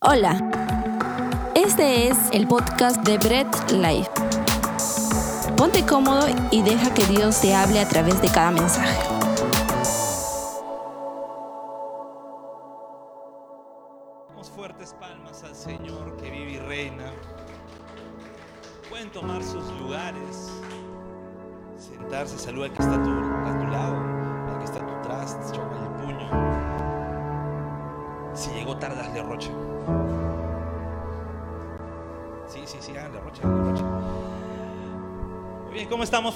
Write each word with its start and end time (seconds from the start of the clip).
Hola, 0.00 0.38
este 1.56 2.06
es 2.06 2.16
el 2.30 2.46
podcast 2.46 3.02
de 3.02 3.18
Bread 3.18 3.48
Life. 3.72 4.08
Ponte 5.56 5.84
cómodo 5.84 6.28
y 6.52 6.62
deja 6.62 6.94
que 6.94 7.04
Dios 7.06 7.40
te 7.40 7.52
hable 7.52 7.80
a 7.80 7.88
través 7.88 8.22
de 8.22 8.28
cada 8.28 8.52
mensaje. 8.52 9.07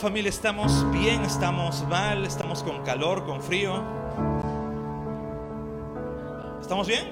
Familia? 0.03 0.31
¿Estamos 0.31 0.91
bien? 0.91 1.23
¿Estamos 1.23 1.87
mal? 1.87 2.27
¿Estamos 2.27 2.65
con 2.65 2.83
calor, 2.83 3.25
con 3.25 3.41
frío? 3.41 3.85
¿Estamos 6.61 6.89
bien? 6.89 7.05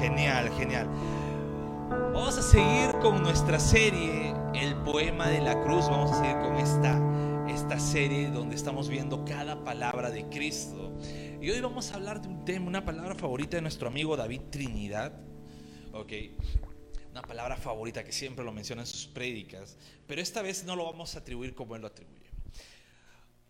Genial, 0.00 0.48
genial. 0.56 0.88
Vamos 2.14 2.38
a 2.38 2.42
seguir 2.42 2.92
con 3.02 3.22
nuestra 3.22 3.60
serie, 3.60 4.34
El 4.54 4.76
Poema 4.76 5.28
de 5.28 5.42
la 5.42 5.62
Cruz. 5.62 5.90
Vamos 5.90 6.12
a 6.12 6.20
seguir 6.20 6.38
con 6.38 6.56
esta, 6.56 6.98
esta 7.46 7.78
serie 7.78 8.30
donde 8.30 8.56
estamos 8.56 8.88
viendo 8.88 9.22
cada 9.26 9.62
palabra 9.62 10.10
de 10.10 10.26
Cristo. 10.30 10.98
Y 11.38 11.50
hoy 11.50 11.60
vamos 11.60 11.92
a 11.92 11.96
hablar 11.96 12.22
de 12.22 12.28
un 12.28 12.46
tema, 12.46 12.66
una 12.66 12.86
palabra 12.86 13.14
favorita 13.14 13.58
de 13.58 13.60
nuestro 13.60 13.88
amigo 13.88 14.16
David 14.16 14.40
Trinidad. 14.50 15.12
Ok, 15.92 16.12
una 17.12 17.22
palabra 17.22 17.58
favorita 17.58 18.02
que 18.02 18.10
siempre 18.10 18.42
lo 18.42 18.52
menciona 18.52 18.82
en 18.82 18.86
sus 18.86 19.06
prédicas, 19.06 19.76
pero 20.06 20.22
esta 20.22 20.40
vez 20.40 20.64
no 20.64 20.74
lo 20.74 20.86
vamos 20.86 21.14
a 21.14 21.18
atribuir 21.18 21.54
como 21.54 21.76
él 21.76 21.82
lo 21.82 21.88
atribuye. 21.88 22.30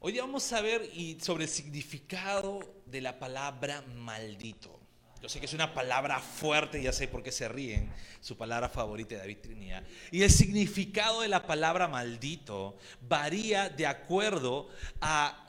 Hoy 0.00 0.12
día 0.12 0.22
vamos 0.22 0.52
a 0.52 0.60
ver 0.60 0.90
y 0.92 1.16
sobre 1.20 1.44
el 1.44 1.50
significado 1.50 2.58
de 2.86 3.00
la 3.00 3.20
palabra 3.20 3.82
maldito. 3.82 4.80
Yo 5.22 5.28
sé 5.28 5.38
que 5.38 5.46
es 5.46 5.52
una 5.52 5.72
palabra 5.72 6.18
fuerte, 6.18 6.82
ya 6.82 6.92
sé 6.92 7.06
por 7.06 7.22
qué 7.22 7.30
se 7.30 7.48
ríen, 7.48 7.92
su 8.20 8.36
palabra 8.36 8.68
favorita 8.68 9.14
de 9.14 9.20
David 9.20 9.38
Trinidad. 9.40 9.84
Y 10.10 10.24
el 10.24 10.30
significado 10.32 11.20
de 11.20 11.28
la 11.28 11.46
palabra 11.46 11.86
maldito 11.86 12.76
varía 13.02 13.68
de 13.68 13.86
acuerdo 13.86 14.70
a 15.00 15.48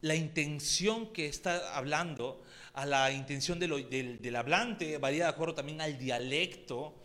la 0.00 0.16
intención 0.16 1.12
que 1.12 1.28
está 1.28 1.76
hablando, 1.76 2.42
a 2.72 2.84
la 2.84 3.12
intención 3.12 3.60
del, 3.60 4.18
del 4.20 4.36
hablante, 4.36 4.98
varía 4.98 5.24
de 5.24 5.30
acuerdo 5.30 5.54
también 5.54 5.80
al 5.80 5.96
dialecto, 5.98 7.04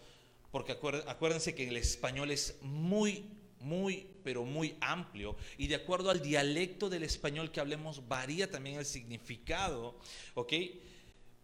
porque 0.54 0.74
acuérdense 1.08 1.56
que 1.56 1.68
el 1.68 1.78
español 1.78 2.30
es 2.30 2.60
muy, 2.62 3.26
muy, 3.60 4.08
pero 4.24 4.46
muy 4.46 4.76
amplio, 4.82 5.36
y 5.58 5.66
de 5.66 5.74
acuerdo 5.74 6.12
al 6.12 6.22
dialecto 6.22 6.92
del 6.92 7.02
español 7.02 7.50
que 7.52 7.60
hablemos, 7.60 8.08
varía 8.08 8.52
también 8.52 8.78
el 8.78 8.86
significado, 8.86 9.98
¿ok? 10.36 10.54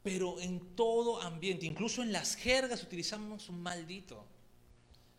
Pero 0.04 0.40
en 0.40 0.60
todo 0.76 1.20
ambiente, 1.24 1.66
incluso 1.66 2.04
en 2.04 2.12
las 2.12 2.36
jergas, 2.36 2.84
utilizamos 2.84 3.50
un 3.50 3.64
maldito. 3.64 4.24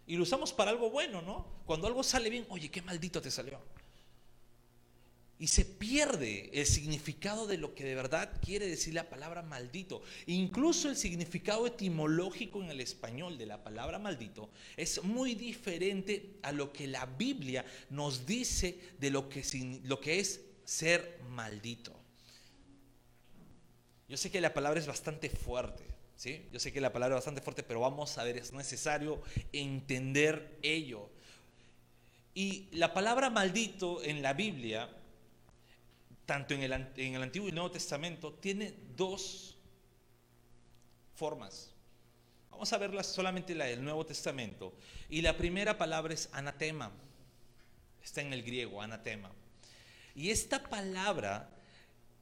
Y 0.06 0.14
lo 0.14 0.22
usamos 0.22 0.52
para 0.52 0.70
algo 0.70 0.88
bueno, 0.88 1.20
¿no? 1.20 1.44
Cuando 1.66 1.88
algo 1.88 2.04
sale 2.04 2.30
bien, 2.30 2.46
oye, 2.48 2.70
qué 2.70 2.82
maldito 2.82 3.20
te 3.20 3.32
salió. 3.32 3.58
Y 5.40 5.46
se 5.46 5.64
pierde 5.64 6.50
el 6.52 6.66
significado 6.66 7.46
de 7.46 7.56
lo 7.56 7.74
que 7.74 7.82
de 7.82 7.94
verdad 7.94 8.30
quiere 8.44 8.68
decir 8.68 8.92
la 8.92 9.08
palabra 9.08 9.40
maldito. 9.40 10.02
Incluso 10.26 10.90
el 10.90 10.96
significado 10.96 11.66
etimológico 11.66 12.62
en 12.62 12.70
el 12.70 12.78
español 12.78 13.38
de 13.38 13.46
la 13.46 13.64
palabra 13.64 13.98
maldito 13.98 14.50
es 14.76 15.02
muy 15.02 15.34
diferente 15.34 16.36
a 16.42 16.52
lo 16.52 16.74
que 16.74 16.86
la 16.86 17.06
Biblia 17.06 17.64
nos 17.88 18.26
dice 18.26 18.78
de 18.98 19.10
lo 19.10 19.30
que, 19.30 19.42
lo 19.84 19.98
que 19.98 20.20
es 20.20 20.42
ser 20.66 21.18
maldito. 21.30 21.98
Yo 24.10 24.18
sé 24.18 24.30
que 24.30 24.42
la 24.42 24.52
palabra 24.52 24.78
es 24.78 24.86
bastante 24.86 25.30
fuerte, 25.30 25.84
¿sí? 26.16 26.48
Yo 26.52 26.60
sé 26.60 26.70
que 26.70 26.82
la 26.82 26.92
palabra 26.92 27.16
es 27.16 27.20
bastante 27.20 27.40
fuerte, 27.40 27.62
pero 27.62 27.80
vamos 27.80 28.18
a 28.18 28.24
ver, 28.24 28.36
es 28.36 28.52
necesario 28.52 29.22
entender 29.54 30.58
ello. 30.60 31.08
Y 32.34 32.68
la 32.72 32.92
palabra 32.92 33.30
maldito 33.30 34.02
en 34.02 34.20
la 34.20 34.34
Biblia 34.34 34.90
tanto 36.30 36.54
en 36.54 36.62
el, 36.62 36.72
Antiguo 37.22 37.48
y 37.48 37.50
Nuevo 37.50 37.72
Testamento, 37.72 38.32
tiene 38.34 38.72
dos 38.96 39.56
formas. 41.16 41.72
Vamos 42.52 42.72
a 42.72 42.78
verlas 42.78 43.08
solamente 43.08 43.52
la 43.52 43.64
del 43.64 43.82
Nuevo 43.82 44.06
Testamento. 44.06 44.72
Y 45.08 45.22
la 45.22 45.36
primera 45.36 45.76
palabra 45.76 46.14
es 46.14 46.28
anatema. 46.30 46.92
Está 48.00 48.20
en 48.20 48.32
el 48.32 48.44
griego, 48.44 48.80
anatema. 48.80 49.32
Y 50.14 50.30
esta 50.30 50.62
palabra, 50.62 51.50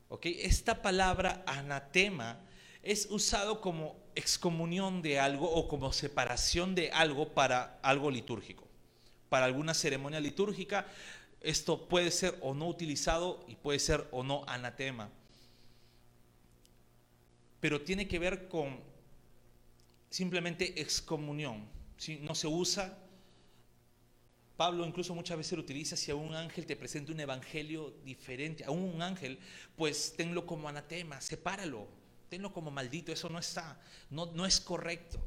¿ok? 0.09 0.25
Esta 0.25 0.81
palabra 0.81 1.45
anatema 1.47 2.41
es 2.83 3.09
usado 3.11 3.61
como 3.61 3.95
excomunión 4.15 5.03
de 5.03 5.21
algo 5.21 5.51
o 5.53 5.69
como 5.69 5.93
separación 5.93 6.75
de 6.75 6.91
algo 6.93 7.35
para 7.35 7.79
algo 7.83 8.11
litúrgico. 8.11 8.67
Para 9.29 9.45
alguna 9.45 9.75
ceremonia 9.75 10.19
litúrgica, 10.19 10.87
esto 11.41 11.89
puede 11.89 12.11
ser 12.11 12.37
o 12.41 12.55
no 12.55 12.69
utilizado 12.69 13.45
y 13.49 13.55
puede 13.57 13.79
ser 13.79 14.09
o 14.11 14.23
no 14.23 14.45
anatema. 14.47 15.11
Pero 17.61 17.81
tiene 17.83 18.07
que 18.09 18.19
ver 18.19 18.49
con 18.49 18.81
simplemente 20.11 20.81
excomunión. 20.81 21.67
¿sí? 21.97 22.19
No 22.23 22.35
se 22.35 22.47
usa. 22.47 22.97
Pablo 24.57 24.85
incluso 24.85 25.15
muchas 25.15 25.37
veces 25.37 25.53
lo 25.53 25.63
utiliza 25.63 25.97
si 25.97 26.11
a 26.11 26.17
un 26.17 26.35
ángel 26.35 26.67
te 26.67 26.75
presenta 26.75 27.13
un 27.13 27.21
evangelio 27.21 27.95
diferente, 28.05 28.65
a 28.65 28.73
un 28.73 29.01
ángel, 29.01 29.39
pues 29.77 30.15
tenlo 30.17 30.47
como 30.47 30.69
anatema, 30.69 31.21
sepáralo, 31.21 31.87
tenlo 32.29 32.53
como 32.53 32.73
maldito, 32.73 33.13
eso 33.13 33.29
no 33.29 33.39
está, 33.39 33.81
no, 34.11 34.27
no 34.27 34.45
es 34.45 34.61
correcto. 34.61 35.21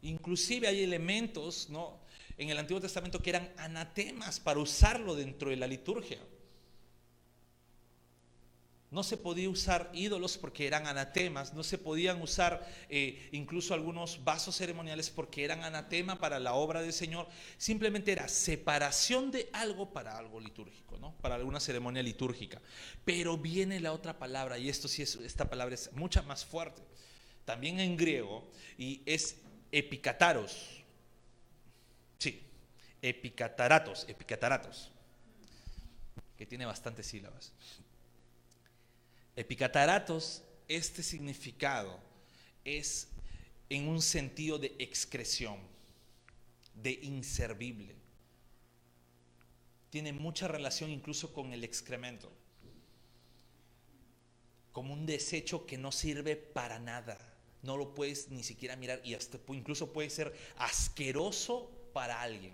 Inclusive 0.00 0.68
hay 0.68 0.82
elementos 0.82 1.68
¿no? 1.68 2.00
En 2.38 2.50
el 2.50 2.58
Antiguo 2.58 2.80
Testamento 2.80 3.20
que 3.20 3.30
eran 3.30 3.52
anatemas 3.58 4.40
para 4.40 4.60
usarlo 4.60 5.14
dentro 5.14 5.50
de 5.50 5.56
la 5.56 5.66
liturgia. 5.66 6.18
No 8.90 9.02
se 9.02 9.18
podía 9.18 9.50
usar 9.50 9.90
ídolos 9.92 10.38
porque 10.38 10.66
eran 10.66 10.86
anatemas, 10.86 11.52
no 11.52 11.62
se 11.62 11.76
podían 11.76 12.22
usar 12.22 12.66
eh, 12.88 13.28
incluso 13.32 13.74
algunos 13.74 14.24
vasos 14.24 14.56
ceremoniales 14.56 15.10
porque 15.10 15.44
eran 15.44 15.62
anatema 15.62 16.18
para 16.18 16.38
la 16.38 16.54
obra 16.54 16.80
del 16.80 16.94
Señor. 16.94 17.28
Simplemente 17.58 18.12
era 18.12 18.28
separación 18.28 19.30
de 19.30 19.50
algo 19.52 19.92
para 19.92 20.16
algo 20.16 20.40
litúrgico, 20.40 20.96
¿no? 20.96 21.14
para 21.20 21.34
alguna 21.34 21.60
ceremonia 21.60 22.02
litúrgica. 22.02 22.62
Pero 23.04 23.36
viene 23.36 23.78
la 23.78 23.92
otra 23.92 24.18
palabra, 24.18 24.58
y 24.58 24.70
esto 24.70 24.88
sí 24.88 25.02
es, 25.02 25.16
esta 25.16 25.50
palabra 25.50 25.74
es 25.74 25.92
mucha 25.92 26.22
más 26.22 26.46
fuerte, 26.46 26.80
también 27.44 27.80
en 27.80 27.94
griego, 27.94 28.48
y 28.78 29.02
es 29.04 29.36
epicataros. 29.70 30.77
Sí, 32.18 32.42
epicataratos, 33.00 34.04
epicataratos, 34.08 34.90
que 36.36 36.46
tiene 36.46 36.66
bastantes 36.66 37.06
sílabas. 37.06 37.52
Epicataratos, 39.36 40.42
este 40.66 41.02
significado 41.02 42.00
es 42.64 43.08
en 43.68 43.86
un 43.86 44.02
sentido 44.02 44.58
de 44.58 44.74
excreción, 44.80 45.58
de 46.74 46.92
inservible. 47.02 47.94
Tiene 49.90 50.12
mucha 50.12 50.48
relación 50.48 50.90
incluso 50.90 51.32
con 51.32 51.52
el 51.52 51.62
excremento, 51.62 52.32
como 54.72 54.92
un 54.92 55.06
desecho 55.06 55.66
que 55.66 55.78
no 55.78 55.92
sirve 55.92 56.36
para 56.36 56.78
nada. 56.80 57.18
No 57.62 57.76
lo 57.76 57.94
puedes 57.94 58.28
ni 58.30 58.42
siquiera 58.42 58.76
mirar 58.76 59.00
y 59.04 59.14
hasta 59.14 59.38
incluso 59.48 59.92
puede 59.92 60.10
ser 60.10 60.36
asqueroso 60.56 61.77
para 61.98 62.22
alguien. 62.22 62.52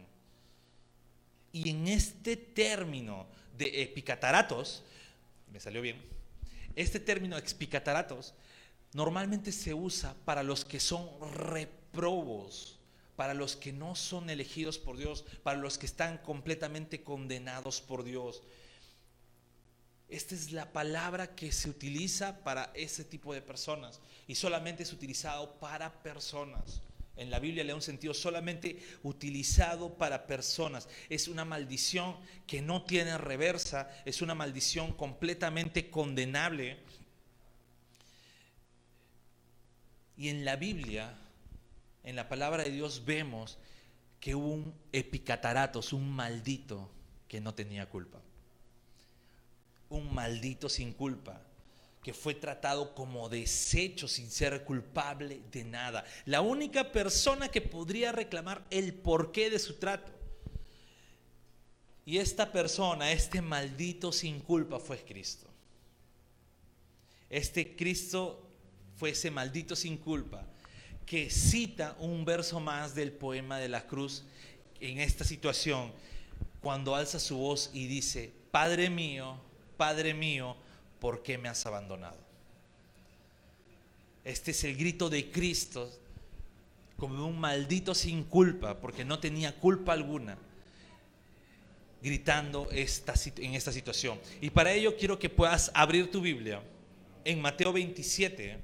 Y 1.52 1.68
en 1.68 1.86
este 1.86 2.34
término 2.34 3.26
de 3.58 3.82
epicataratos, 3.82 4.82
me 5.52 5.60
salió 5.60 5.82
bien, 5.82 6.00
este 6.74 6.98
término 6.98 7.36
expicataratos 7.36 8.32
normalmente 8.94 9.52
se 9.52 9.74
usa 9.74 10.14
para 10.24 10.42
los 10.42 10.64
que 10.64 10.80
son 10.80 11.10
reprobos, 11.34 12.78
para 13.16 13.34
los 13.34 13.54
que 13.54 13.74
no 13.74 13.94
son 13.94 14.30
elegidos 14.30 14.78
por 14.78 14.96
Dios, 14.96 15.26
para 15.42 15.58
los 15.58 15.76
que 15.76 15.84
están 15.84 16.16
completamente 16.16 17.02
condenados 17.02 17.82
por 17.82 18.02
Dios. 18.02 18.42
Esta 20.08 20.34
es 20.34 20.52
la 20.52 20.72
palabra 20.72 21.34
que 21.34 21.52
se 21.52 21.68
utiliza 21.68 22.42
para 22.44 22.72
ese 22.72 23.04
tipo 23.04 23.34
de 23.34 23.42
personas 23.42 24.00
y 24.26 24.36
solamente 24.36 24.84
es 24.84 24.92
utilizado 24.94 25.58
para 25.60 26.02
personas. 26.02 26.80
En 27.16 27.30
la 27.30 27.38
Biblia 27.38 27.62
le 27.62 27.68
da 27.68 27.76
un 27.76 27.82
sentido 27.82 28.12
solamente 28.12 28.78
utilizado 29.02 29.94
para 29.96 30.26
personas. 30.26 30.88
Es 31.08 31.28
una 31.28 31.44
maldición 31.44 32.16
que 32.46 32.60
no 32.60 32.82
tiene 32.82 33.16
reversa, 33.18 33.88
es 34.04 34.20
una 34.20 34.34
maldición 34.34 34.92
completamente 34.92 35.90
condenable. 35.90 36.78
Y 40.16 40.28
en 40.28 40.44
la 40.44 40.56
Biblia, 40.56 41.16
en 42.02 42.16
la 42.16 42.28
palabra 42.28 42.64
de 42.64 42.70
Dios, 42.70 43.04
vemos 43.04 43.58
que 44.18 44.34
hubo 44.34 44.48
un 44.48 44.74
epicataratos, 44.92 45.92
un 45.92 46.10
maldito 46.10 46.90
que 47.28 47.40
no 47.40 47.54
tenía 47.54 47.88
culpa. 47.88 48.20
Un 49.88 50.12
maldito 50.12 50.68
sin 50.68 50.92
culpa 50.92 51.40
que 52.04 52.12
fue 52.12 52.34
tratado 52.34 52.94
como 52.94 53.30
desecho 53.30 54.06
sin 54.06 54.30
ser 54.30 54.62
culpable 54.64 55.40
de 55.50 55.64
nada. 55.64 56.04
La 56.26 56.42
única 56.42 56.92
persona 56.92 57.48
que 57.48 57.62
podría 57.62 58.12
reclamar 58.12 58.62
el 58.70 58.92
porqué 58.92 59.48
de 59.48 59.58
su 59.58 59.76
trato. 59.76 60.12
Y 62.04 62.18
esta 62.18 62.52
persona, 62.52 63.10
este 63.10 63.40
maldito 63.40 64.12
sin 64.12 64.40
culpa 64.40 64.78
fue 64.78 64.98
Cristo. 64.98 65.48
Este 67.30 67.74
Cristo 67.74 68.50
fue 68.96 69.10
ese 69.10 69.30
maldito 69.30 69.74
sin 69.74 69.96
culpa 69.96 70.46
que 71.06 71.30
cita 71.30 71.96
un 71.98 72.26
verso 72.26 72.60
más 72.60 72.94
del 72.94 73.12
poema 73.12 73.58
de 73.58 73.70
la 73.70 73.86
cruz 73.86 74.24
en 74.78 75.00
esta 75.00 75.24
situación, 75.24 75.90
cuando 76.60 76.94
alza 76.94 77.18
su 77.18 77.38
voz 77.38 77.70
y 77.72 77.86
dice, 77.86 78.30
Padre 78.50 78.90
mío, 78.90 79.38
Padre 79.78 80.12
mío, 80.12 80.56
¿por 81.04 81.22
qué 81.22 81.36
me 81.36 81.50
has 81.50 81.66
abandonado? 81.66 82.16
Este 84.24 84.52
es 84.52 84.64
el 84.64 84.74
grito 84.74 85.10
de 85.10 85.30
Cristo 85.30 85.92
como 86.96 87.26
un 87.26 87.38
maldito 87.38 87.94
sin 87.94 88.24
culpa, 88.24 88.80
porque 88.80 89.04
no 89.04 89.18
tenía 89.18 89.54
culpa 89.54 89.92
alguna, 89.92 90.38
gritando 92.00 92.70
esta, 92.72 93.12
en 93.36 93.52
esta 93.52 93.70
situación. 93.70 94.18
Y 94.40 94.48
para 94.48 94.72
ello 94.72 94.96
quiero 94.96 95.18
que 95.18 95.28
puedas 95.28 95.70
abrir 95.74 96.10
tu 96.10 96.22
Biblia 96.22 96.62
en 97.22 97.38
Mateo 97.38 97.74
27. 97.74 98.58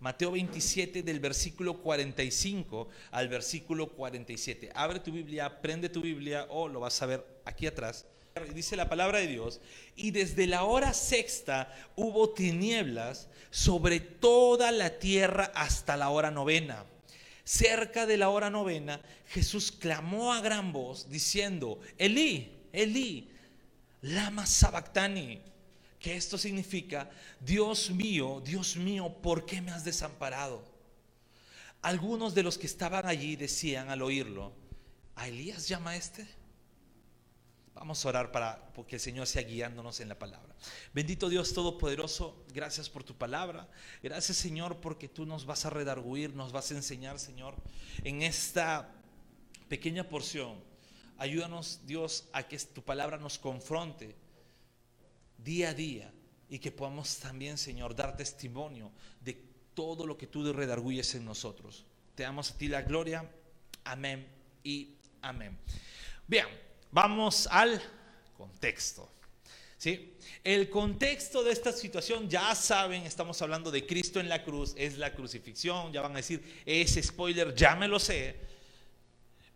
Mateo 0.00 0.32
27 0.32 1.04
del 1.04 1.20
versículo 1.20 1.74
45 1.74 2.88
al 3.12 3.28
versículo 3.28 3.90
47. 3.90 4.72
Abre 4.74 4.98
tu 4.98 5.12
Biblia, 5.12 5.62
prende 5.62 5.88
tu 5.88 6.00
Biblia 6.00 6.48
o 6.50 6.66
lo 6.66 6.80
vas 6.80 7.00
a 7.00 7.06
ver 7.06 7.24
aquí 7.44 7.68
atrás 7.68 8.06
dice 8.54 8.76
la 8.76 8.88
palabra 8.88 9.18
de 9.18 9.26
Dios, 9.26 9.60
y 9.96 10.10
desde 10.10 10.46
la 10.46 10.64
hora 10.64 10.94
sexta 10.94 11.72
hubo 11.96 12.30
tinieblas 12.30 13.28
sobre 13.50 14.00
toda 14.00 14.72
la 14.72 14.98
tierra 14.98 15.52
hasta 15.54 15.96
la 15.96 16.10
hora 16.10 16.30
novena. 16.30 16.84
Cerca 17.44 18.06
de 18.06 18.16
la 18.16 18.30
hora 18.30 18.50
novena, 18.50 19.00
Jesús 19.28 19.72
clamó 19.72 20.32
a 20.32 20.40
gran 20.40 20.72
voz 20.72 21.10
diciendo, 21.10 21.80
Elí, 21.98 22.50
Elí, 22.72 23.28
lama 24.00 24.46
sabactani, 24.46 25.40
que 25.98 26.16
esto 26.16 26.38
significa, 26.38 27.10
Dios 27.40 27.90
mío, 27.90 28.42
Dios 28.44 28.76
mío, 28.76 29.14
¿por 29.22 29.44
qué 29.44 29.60
me 29.60 29.72
has 29.72 29.84
desamparado? 29.84 30.64
Algunos 31.82 32.34
de 32.34 32.42
los 32.42 32.58
que 32.58 32.66
estaban 32.66 33.06
allí 33.06 33.36
decían 33.36 33.90
al 33.90 34.02
oírlo, 34.02 34.52
¿a 35.16 35.28
Elías 35.28 35.68
llama 35.68 35.96
este? 35.96 36.26
Vamos 37.82 38.06
a 38.06 38.10
orar 38.10 38.30
para 38.30 38.70
que 38.86 38.94
el 38.94 39.00
Señor 39.00 39.26
sea 39.26 39.42
guiándonos 39.42 39.98
en 39.98 40.08
la 40.08 40.16
palabra. 40.16 40.54
Bendito 40.94 41.28
Dios 41.28 41.52
Todopoderoso, 41.52 42.44
gracias 42.54 42.88
por 42.88 43.02
tu 43.02 43.16
palabra. 43.16 43.68
Gracias 44.00 44.36
Señor 44.36 44.76
porque 44.76 45.08
tú 45.08 45.26
nos 45.26 45.46
vas 45.46 45.64
a 45.66 45.70
redarguir, 45.70 46.32
nos 46.32 46.52
vas 46.52 46.70
a 46.70 46.76
enseñar 46.76 47.18
Señor 47.18 47.56
en 48.04 48.22
esta 48.22 48.88
pequeña 49.68 50.08
porción. 50.08 50.62
Ayúdanos 51.18 51.80
Dios 51.84 52.28
a 52.32 52.44
que 52.44 52.56
tu 52.56 52.84
palabra 52.84 53.18
nos 53.18 53.36
confronte 53.36 54.14
día 55.38 55.70
a 55.70 55.74
día 55.74 56.14
y 56.48 56.60
que 56.60 56.70
podamos 56.70 57.18
también 57.18 57.58
Señor 57.58 57.96
dar 57.96 58.16
testimonio 58.16 58.92
de 59.20 59.34
todo 59.74 60.06
lo 60.06 60.16
que 60.16 60.28
tú 60.28 60.52
redarguyes 60.52 61.16
en 61.16 61.24
nosotros. 61.24 61.84
Te 62.14 62.22
damos 62.22 62.52
a 62.52 62.56
ti 62.56 62.68
la 62.68 62.82
gloria. 62.82 63.28
Amén 63.82 64.24
y 64.62 64.94
amén. 65.20 65.58
Bien. 66.28 66.70
Vamos 66.92 67.48
al 67.50 67.82
contexto. 68.36 69.10
¿Sí? 69.78 70.14
El 70.44 70.68
contexto 70.70 71.42
de 71.42 71.50
esta 71.50 71.72
situación, 71.72 72.28
ya 72.28 72.54
saben, 72.54 73.02
estamos 73.04 73.40
hablando 73.42 73.70
de 73.70 73.84
Cristo 73.84 74.20
en 74.20 74.28
la 74.28 74.44
cruz, 74.44 74.74
es 74.76 74.98
la 74.98 75.12
crucifixión, 75.12 75.92
ya 75.92 76.02
van 76.02 76.12
a 76.12 76.16
decir, 76.16 76.62
ese 76.64 77.02
spoiler, 77.02 77.54
ya 77.54 77.74
me 77.74 77.88
lo 77.88 77.98
sé. 77.98 78.36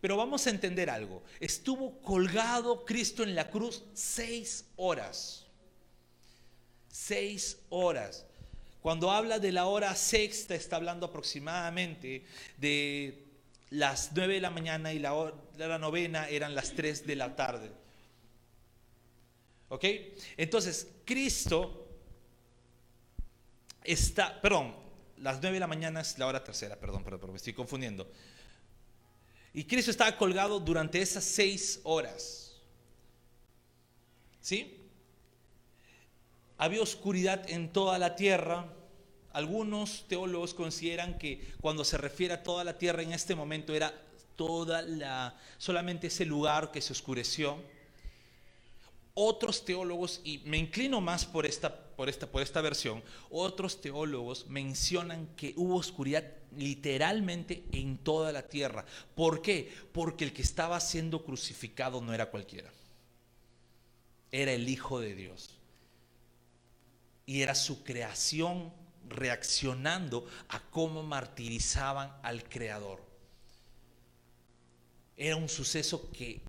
Pero 0.01 0.17
vamos 0.17 0.45
a 0.47 0.49
entender 0.49 0.89
algo. 0.89 1.23
Estuvo 1.39 1.99
colgado 2.01 2.83
Cristo 2.85 3.23
en 3.23 3.35
la 3.35 3.49
cruz 3.49 3.83
seis 3.93 4.65
horas. 4.75 5.45
Seis 6.89 7.59
horas. 7.69 8.25
Cuando 8.81 9.11
habla 9.11 9.39
de 9.39 9.51
la 9.51 9.65
hora 9.65 9.95
sexta, 9.95 10.55
está 10.55 10.77
hablando 10.77 11.05
aproximadamente 11.05 12.25
de 12.57 13.26
las 13.69 14.11
9 14.13 14.35
de 14.35 14.41
la 14.41 14.49
mañana 14.49 14.93
y 14.93 14.99
la, 14.99 15.13
hora, 15.13 15.77
novena 15.77 16.27
eran 16.29 16.55
las 16.55 16.71
3 16.73 17.05
de 17.05 17.15
la 17.15 17.35
tarde. 17.35 17.71
¿Ok? 19.69 19.85
Entonces, 20.37 20.87
Cristo 21.05 21.87
está, 23.83 24.41
perdón, 24.41 24.75
las 25.17 25.41
9 25.41 25.55
de 25.55 25.59
la 25.59 25.67
mañana 25.67 26.01
es 26.01 26.17
la 26.17 26.27
hora 26.27 26.43
tercera, 26.43 26.77
perdón, 26.77 27.03
perdón, 27.03 27.31
me 27.31 27.37
estoy 27.37 27.53
confundiendo. 27.53 28.09
Y 29.53 29.63
Cristo 29.63 29.91
estaba 29.91 30.15
colgado 30.15 30.59
durante 30.59 31.01
esas 31.01 31.23
seis 31.23 31.79
horas. 31.83 32.55
¿Sí? 34.39 34.87
Había 36.57 36.81
oscuridad 36.81 37.49
en 37.49 37.73
toda 37.73 37.97
la 37.97 38.15
tierra. 38.15 38.71
Algunos 39.37 40.05
teólogos 40.07 40.55
consideran 40.55 41.19
que 41.19 41.53
cuando 41.61 41.85
se 41.85 41.99
refiere 41.99 42.33
a 42.33 42.41
toda 42.41 42.63
la 42.63 42.79
tierra 42.79 43.03
en 43.03 43.13
este 43.13 43.35
momento 43.35 43.75
era 43.75 43.93
toda 44.35 44.81
la 44.81 45.39
solamente 45.59 46.07
ese 46.07 46.25
lugar 46.25 46.71
que 46.71 46.81
se 46.81 46.91
oscureció. 46.91 47.61
Otros 49.13 49.63
teólogos 49.63 50.21
y 50.23 50.39
me 50.39 50.57
inclino 50.57 51.01
más 51.01 51.27
por 51.27 51.45
esta 51.45 51.85
por 51.95 52.09
esta 52.09 52.25
por 52.25 52.41
esta 52.41 52.61
versión, 52.61 53.03
otros 53.29 53.79
teólogos 53.79 54.47
mencionan 54.47 55.27
que 55.35 55.53
hubo 55.55 55.75
oscuridad 55.75 56.23
literalmente 56.57 57.63
en 57.71 57.99
toda 57.99 58.31
la 58.31 58.41
tierra. 58.41 58.87
¿Por 59.13 59.43
qué? 59.43 59.71
Porque 59.91 60.23
el 60.25 60.33
que 60.33 60.41
estaba 60.41 60.79
siendo 60.79 61.23
crucificado 61.23 62.01
no 62.01 62.11
era 62.11 62.31
cualquiera. 62.31 62.71
Era 64.31 64.51
el 64.53 64.67
Hijo 64.67 64.99
de 64.99 65.13
Dios. 65.13 65.51
Y 67.27 67.43
era 67.43 67.53
su 67.53 67.83
creación 67.83 68.86
reaccionando 69.09 70.25
a 70.49 70.59
cómo 70.59 71.03
martirizaban 71.03 72.11
al 72.23 72.43
Creador. 72.47 73.01
Era 75.15 75.35
un 75.35 75.49
suceso 75.49 76.11
que 76.11 76.41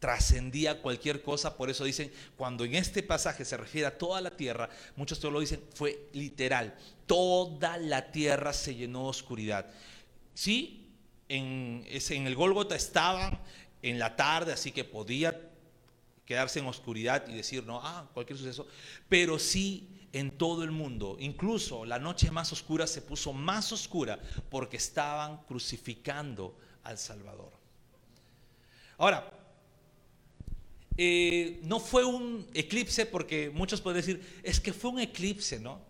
trascendía 0.00 0.80
cualquier 0.80 1.22
cosa, 1.22 1.56
por 1.56 1.68
eso 1.68 1.84
dicen, 1.84 2.10
cuando 2.36 2.64
en 2.64 2.74
este 2.74 3.02
pasaje 3.02 3.44
se 3.44 3.58
refiere 3.58 3.86
a 3.86 3.98
toda 3.98 4.22
la 4.22 4.30
tierra, 4.30 4.70
muchos 4.96 5.22
lo 5.22 5.38
dicen, 5.38 5.62
fue 5.74 6.08
literal, 6.14 6.74
toda 7.06 7.76
la 7.76 8.10
tierra 8.10 8.54
se 8.54 8.74
llenó 8.74 9.02
de 9.04 9.08
oscuridad. 9.10 9.66
Sí, 10.32 10.88
en, 11.28 11.84
en 11.86 12.26
el 12.26 12.34
Gólgota 12.34 12.74
estaban 12.74 13.38
en 13.82 13.98
la 13.98 14.16
tarde, 14.16 14.54
así 14.54 14.72
que 14.72 14.84
podía 14.84 15.38
quedarse 16.24 16.60
en 16.60 16.66
oscuridad 16.66 17.28
y 17.28 17.34
decir, 17.34 17.64
no, 17.64 17.80
ah, 17.82 18.08
cualquier 18.14 18.38
suceso, 18.38 18.66
pero 19.08 19.38
sí 19.38 19.99
en 20.12 20.30
todo 20.30 20.64
el 20.64 20.70
mundo. 20.70 21.16
Incluso 21.20 21.84
la 21.84 21.98
noche 21.98 22.30
más 22.30 22.52
oscura 22.52 22.86
se 22.86 23.02
puso 23.02 23.32
más 23.32 23.72
oscura 23.72 24.18
porque 24.50 24.76
estaban 24.76 25.38
crucificando 25.44 26.56
al 26.82 26.98
Salvador. 26.98 27.52
Ahora, 28.98 29.32
eh, 30.96 31.60
no 31.62 31.80
fue 31.80 32.04
un 32.04 32.46
eclipse 32.52 33.06
porque 33.06 33.50
muchos 33.50 33.80
pueden 33.80 34.00
decir, 34.00 34.40
es 34.42 34.60
que 34.60 34.72
fue 34.72 34.90
un 34.90 35.00
eclipse, 35.00 35.58
¿no? 35.58 35.89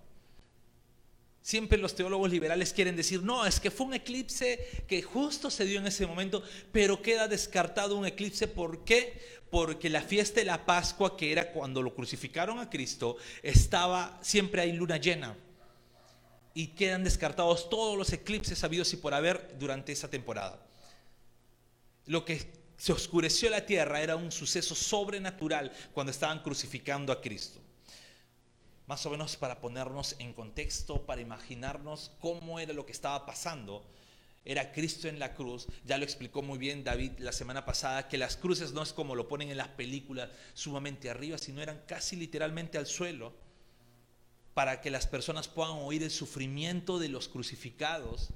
Siempre 1.43 1.79
los 1.79 1.95
teólogos 1.95 2.31
liberales 2.31 2.73
quieren 2.73 2.97
decir, 2.97 3.23
no, 3.23 3.47
es 3.47 3.61
que 3.61 3.71
fue 3.71 3.87
un 3.87 3.95
eclipse 3.95 4.85
que 4.87 5.01
justo 5.01 5.51
se 5.51 5.65
dio 5.65 5.81
en 5.81 5.87
ese 5.87 6.07
momento, 6.07 6.43
pero 6.71 7.01
queda 7.01 7.29
descartado 7.29 7.97
un 7.97 8.07
eclipse. 8.07 8.47
¿Por 8.47 8.85
qué? 8.85 9.41
porque 9.51 9.91
la 9.91 10.01
fiesta 10.01 10.41
de 10.41 10.47
la 10.47 10.65
Pascua, 10.65 11.17
que 11.17 11.33
era 11.33 11.51
cuando 11.53 11.83
lo 11.83 11.95
crucificaron 11.95 12.61
a 12.61 12.71
Cristo, 12.71 13.17
estaba, 13.43 14.19
siempre 14.23 14.63
hay 14.63 14.73
luna 14.73 14.97
llena. 14.97 15.37
Y 16.55 16.69
quedan 16.69 17.05
descartados 17.05 17.69
todos 17.69 17.99
los 17.99 18.13
eclipses 18.13 18.63
habidos 18.65 18.93
y 18.93 18.97
por 18.97 19.13
haber 19.13 19.57
durante 19.59 19.93
esa 19.93 20.09
temporada. 20.09 20.65
Lo 22.07 22.25
que 22.25 22.53
se 22.77 22.93
oscureció 22.93 23.51
la 23.51 23.67
tierra 23.67 24.01
era 24.01 24.17
un 24.17 24.33
suceso 24.33 24.75
sobrenatural 24.75 25.73
cuando 25.93 26.13
estaban 26.13 26.43
crucificando 26.43 27.13
a 27.13 27.21
Cristo. 27.21 27.61
Más 28.91 29.07
o 29.07 29.11
menos 29.11 29.37
para 29.37 29.61
ponernos 29.61 30.17
en 30.19 30.33
contexto, 30.33 31.07
para 31.07 31.21
imaginarnos 31.21 32.11
cómo 32.19 32.59
era 32.59 32.73
lo 32.73 32.87
que 32.87 32.91
estaba 32.91 33.25
pasando 33.25 33.87
era 34.45 34.73
Cristo 34.73 35.07
en 35.07 35.21
la 35.21 35.37
cruz. 35.37 35.69
Ya 35.85 35.97
lo 35.97 36.03
explicó 36.03 36.43
muy 36.43 36.59
bien 36.59 36.83
David 36.83 37.13
la 37.21 37.31
semana 37.31 37.65
pasada, 37.65 38.09
que 38.09 38.19
las 38.19 38.37
cruces 38.37 38.73
no 38.73 38.83
es 38.83 38.93
como 38.93 39.15
lo 39.15 39.29
ponen 39.29 39.49
en 39.49 39.59
las 39.59 39.69
películas, 39.69 40.31
sumamente 40.55 41.09
arriba, 41.09 41.39
sino 41.39 41.63
eran 41.63 41.81
casi 41.87 42.17
literalmente 42.17 42.79
al 42.79 42.87
suelo, 42.87 43.33
para 44.55 44.81
que 44.81 44.91
las 44.91 45.07
personas 45.07 45.47
puedan 45.47 45.77
oír 45.77 46.03
el 46.03 46.11
sufrimiento 46.11 46.99
de 46.99 47.11
los 47.11 47.29
crucificados. 47.29 48.31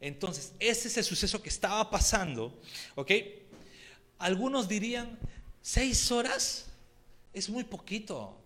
Entonces, 0.00 0.52
ese 0.58 0.88
es 0.88 0.98
el 0.98 1.04
suceso 1.04 1.42
que 1.42 1.48
estaba 1.48 1.88
pasando, 1.88 2.60
¿ok? 2.94 3.10
Algunos 4.18 4.68
dirían, 4.68 5.18
seis 5.62 6.12
horas 6.12 6.66
es 7.32 7.48
muy 7.48 7.64
poquito. 7.64 8.42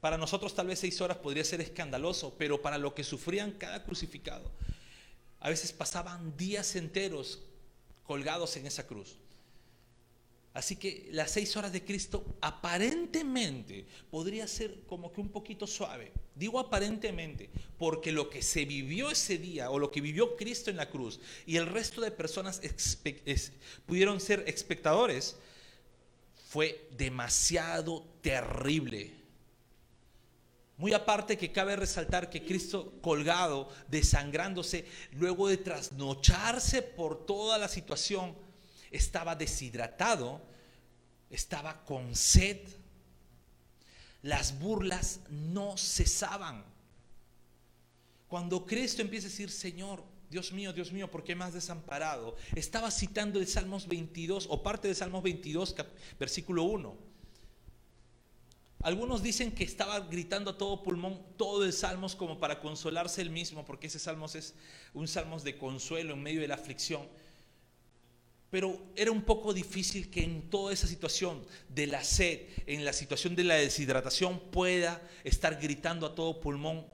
Para 0.00 0.16
nosotros 0.16 0.54
tal 0.54 0.68
vez 0.68 0.78
seis 0.78 1.00
horas 1.00 1.18
podría 1.18 1.44
ser 1.44 1.60
escandaloso, 1.60 2.34
pero 2.38 2.62
para 2.62 2.78
lo 2.78 2.94
que 2.94 3.04
sufrían 3.04 3.52
cada 3.52 3.84
crucificado, 3.84 4.50
a 5.40 5.48
veces 5.48 5.72
pasaban 5.72 6.36
días 6.36 6.74
enteros 6.76 7.40
colgados 8.04 8.56
en 8.56 8.66
esa 8.66 8.86
cruz. 8.86 9.16
Así 10.52 10.74
que 10.74 11.08
las 11.12 11.30
seis 11.30 11.56
horas 11.56 11.72
de 11.72 11.84
Cristo 11.84 12.24
aparentemente 12.40 13.86
podría 14.10 14.48
ser 14.48 14.80
como 14.88 15.12
que 15.12 15.20
un 15.20 15.28
poquito 15.28 15.66
suave. 15.66 16.10
Digo 16.34 16.58
aparentemente, 16.58 17.50
porque 17.78 18.10
lo 18.10 18.28
que 18.28 18.42
se 18.42 18.64
vivió 18.64 19.10
ese 19.10 19.38
día 19.38 19.70
o 19.70 19.78
lo 19.78 19.92
que 19.92 20.00
vivió 20.00 20.36
Cristo 20.36 20.70
en 20.70 20.76
la 20.76 20.90
cruz 20.90 21.20
y 21.46 21.56
el 21.56 21.66
resto 21.66 22.00
de 22.00 22.10
personas 22.10 22.60
pudieron 23.86 24.20
ser 24.20 24.42
espectadores 24.48 25.36
fue 26.48 26.88
demasiado 26.96 28.04
terrible. 28.20 29.19
Muy 30.80 30.94
aparte 30.94 31.36
que 31.36 31.52
cabe 31.52 31.76
resaltar 31.76 32.30
que 32.30 32.42
Cristo 32.42 32.94
colgado, 33.02 33.68
desangrándose, 33.88 34.86
luego 35.12 35.48
de 35.48 35.58
trasnocharse 35.58 36.80
por 36.80 37.26
toda 37.26 37.58
la 37.58 37.68
situación, 37.68 38.34
estaba 38.90 39.36
deshidratado, 39.36 40.40
estaba 41.28 41.84
con 41.84 42.16
sed. 42.16 42.66
Las 44.22 44.58
burlas 44.58 45.20
no 45.28 45.76
cesaban. 45.76 46.64
Cuando 48.26 48.64
Cristo 48.64 49.02
empieza 49.02 49.26
a 49.26 49.30
decir, 49.30 49.50
Señor, 49.50 50.02
Dios 50.30 50.50
mío, 50.50 50.72
Dios 50.72 50.92
mío, 50.92 51.10
¿por 51.10 51.24
qué 51.24 51.36
me 51.36 51.44
has 51.44 51.52
desamparado? 51.52 52.36
Estaba 52.54 52.90
citando 52.90 53.38
el 53.38 53.46
Salmos 53.46 53.86
22 53.86 54.46
o 54.48 54.62
parte 54.62 54.88
del 54.88 54.96
Salmos 54.96 55.22
22, 55.22 55.76
versículo 56.18 56.62
1. 56.62 57.09
Algunos 58.82 59.22
dicen 59.22 59.52
que 59.52 59.62
estaba 59.62 60.00
gritando 60.00 60.50
a 60.50 60.56
todo 60.56 60.82
pulmón 60.82 61.20
todo 61.36 61.64
el 61.64 61.72
Salmos 61.72 62.16
como 62.16 62.38
para 62.38 62.60
consolarse 62.60 63.20
él 63.20 63.28
mismo, 63.28 63.64
porque 63.64 63.88
ese 63.88 63.98
Salmos 63.98 64.34
es 64.34 64.54
un 64.94 65.06
Salmos 65.06 65.44
de 65.44 65.58
consuelo 65.58 66.14
en 66.14 66.22
medio 66.22 66.40
de 66.40 66.48
la 66.48 66.54
aflicción. 66.54 67.06
Pero 68.48 68.82
era 68.96 69.12
un 69.12 69.22
poco 69.22 69.52
difícil 69.52 70.10
que 70.10 70.24
en 70.24 70.48
toda 70.48 70.72
esa 70.72 70.86
situación 70.86 71.44
de 71.68 71.86
la 71.86 72.02
sed, 72.02 72.40
en 72.66 72.86
la 72.86 72.94
situación 72.94 73.36
de 73.36 73.44
la 73.44 73.54
deshidratación, 73.56 74.40
pueda 74.50 75.06
estar 75.24 75.60
gritando 75.60 76.06
a 76.06 76.14
todo 76.14 76.40
pulmón 76.40 76.86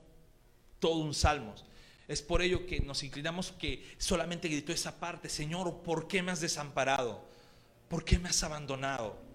todo 0.79 0.97
un 0.97 1.13
salmos. 1.13 1.63
Es 2.09 2.21
por 2.21 2.41
ello 2.41 2.65
que 2.67 2.81
nos 2.81 3.01
inclinamos 3.01 3.53
que 3.53 3.83
solamente 3.97 4.49
gritó 4.49 4.73
esa 4.73 4.99
parte, 4.99 5.29
Señor, 5.29 5.81
¿por 5.83 6.07
qué 6.07 6.21
me 6.21 6.31
has 6.31 6.41
desamparado? 6.41 7.25
¿Por 7.87 8.03
qué 8.03 8.19
me 8.19 8.29
has 8.29 8.43
abandonado? 8.43 9.26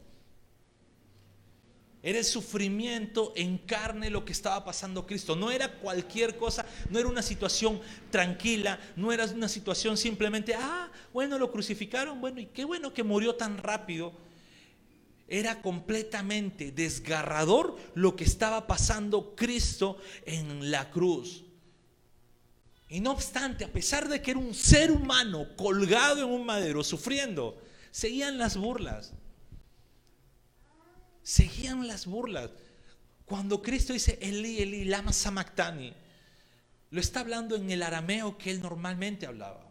Era 2.02 2.18
el 2.18 2.24
sufrimiento 2.24 3.32
en 3.36 3.58
carne 3.58 4.10
lo 4.10 4.24
que 4.24 4.32
estaba 4.32 4.64
pasando 4.64 5.06
Cristo. 5.06 5.36
No 5.36 5.52
era 5.52 5.78
cualquier 5.78 6.36
cosa, 6.36 6.66
no 6.90 6.98
era 6.98 7.08
una 7.08 7.22
situación 7.22 7.80
tranquila, 8.10 8.80
no 8.96 9.12
era 9.12 9.24
una 9.26 9.48
situación 9.48 9.96
simplemente, 9.96 10.54
ah, 10.56 10.90
bueno, 11.12 11.38
lo 11.38 11.52
crucificaron, 11.52 12.20
bueno, 12.20 12.40
y 12.40 12.46
qué 12.46 12.64
bueno 12.64 12.92
que 12.92 13.04
murió 13.04 13.36
tan 13.36 13.56
rápido. 13.58 14.12
Era 15.28 15.62
completamente 15.62 16.72
desgarrador 16.72 17.76
lo 17.94 18.16
que 18.16 18.24
estaba 18.24 18.66
pasando 18.66 19.36
Cristo 19.36 19.96
en 20.26 20.72
la 20.72 20.90
cruz. 20.90 21.44
Y 22.88 22.98
no 22.98 23.12
obstante, 23.12 23.64
a 23.64 23.72
pesar 23.72 24.08
de 24.08 24.20
que 24.20 24.32
era 24.32 24.40
un 24.40 24.54
ser 24.54 24.90
humano 24.90 25.46
colgado 25.56 26.18
en 26.18 26.30
un 26.30 26.44
madero, 26.44 26.82
sufriendo, 26.82 27.62
seguían 27.92 28.38
las 28.38 28.56
burlas 28.56 29.14
seguían 31.22 31.86
las 31.86 32.06
burlas. 32.06 32.50
Cuando 33.24 33.62
Cristo 33.62 33.92
dice 33.92 34.18
Eli, 34.20 34.60
Eli, 34.60 34.84
lama 34.84 35.12
samactani, 35.12 35.92
lo 36.90 37.00
está 37.00 37.20
hablando 37.20 37.56
en 37.56 37.70
el 37.70 37.82
arameo 37.82 38.36
que 38.36 38.50
él 38.50 38.60
normalmente 38.60 39.26
hablaba. 39.26 39.70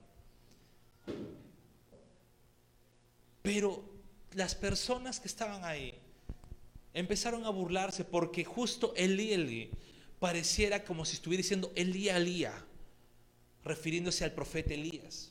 Pero 3.42 3.84
las 4.34 4.56
personas 4.56 5.20
que 5.20 5.28
estaban 5.28 5.64
ahí 5.64 5.94
empezaron 6.94 7.46
a 7.46 7.50
burlarse 7.50 8.04
porque 8.06 8.44
justo 8.44 8.94
Eli, 8.96 9.34
Eli 9.34 9.72
pareciera 10.20 10.84
como 10.84 11.04
si 11.06 11.16
estuviera 11.16 11.42
diciendo 11.42 11.72
Elía, 11.76 12.18
Elía, 12.18 12.54
refiriéndose 13.64 14.24
al 14.24 14.34
profeta 14.34 14.74
Elías. 14.74 15.31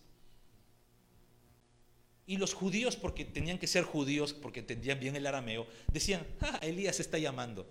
Y 2.27 2.37
los 2.37 2.55
judíos, 2.55 2.97
porque 2.97 3.25
tenían 3.25 3.59
que 3.59 3.67
ser 3.67 3.85
judíos, 3.85 4.33
porque 4.33 4.61
entendían 4.61 5.01
bien 5.01 5.17
el 5.17 5.27
arameo, 5.27 5.67
decían, 5.93 6.27
ah, 6.41 6.59
Elías 6.63 7.01
está 7.01 7.19
llamando. 7.19 7.67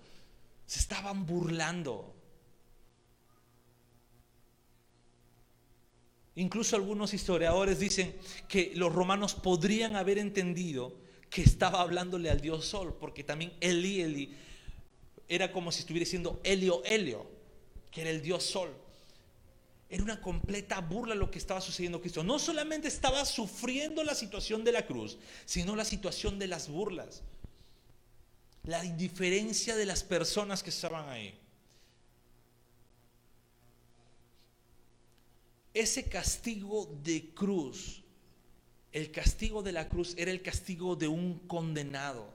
Se 0.66 0.80
estaban 0.80 1.26
burlando. 1.26 2.14
Incluso 6.36 6.76
algunos 6.76 7.14
historiadores 7.14 7.80
dicen 7.80 8.16
que 8.48 8.72
los 8.76 8.94
romanos 8.94 9.36
podrían 9.36 9.96
haber 9.96 10.18
entendido 10.18 10.94
que 11.30 11.42
estaba 11.42 11.82
hablándole 11.82 12.30
al 12.30 12.42
dios 12.42 12.66
Sol, 12.66 12.96
porque 13.00 13.24
también 13.24 13.54
Eli, 13.60 14.02
Eli 14.02 14.36
era 15.28 15.52
como 15.52 15.72
si 15.72 15.82
estuviera 15.82 16.06
diciendo 16.06 16.40
Helio, 16.44 16.82
Helio, 16.86 17.30
que 17.92 18.02
era 18.02 18.10
el 18.10 18.22
dios 18.22 18.44
Sol. 18.44 18.74
Era 19.90 20.04
una 20.04 20.22
completa 20.22 20.80
burla 20.82 21.16
lo 21.16 21.32
que 21.32 21.40
estaba 21.40 21.62
sucediendo 21.62 22.00
Cristo. 22.00 22.24
No 22.24 22.38
solamente 22.38 22.88
estaba 22.88 23.26
sufriendo 23.26 24.04
la 24.04 24.14
situación 24.14 24.64
de 24.64 24.72
la 24.72 24.86
cruz, 24.86 25.18
sino 25.46 25.76
la 25.76 25.84
situación 25.84 26.38
de 26.38 26.48
las 26.48 26.70
burlas. 26.70 27.24
La 28.64 28.86
indiferencia 28.86 29.76
de 29.76 29.88
las 29.88 30.04
personas 30.04 30.62
que 30.62 30.70
estaban 30.70 31.10
ahí. 31.10 31.40
Ese 35.74 36.08
castigo 36.08 36.86
de 37.04 37.34
cruz, 37.34 38.04
el 38.92 39.12
castigo 39.12 39.64
de 39.64 39.72
la 39.72 39.90
cruz 39.90 40.14
era 40.18 40.30
el 40.30 40.44
castigo 40.44 40.96
de 40.96 41.08
un 41.08 41.40
condenado, 41.48 42.32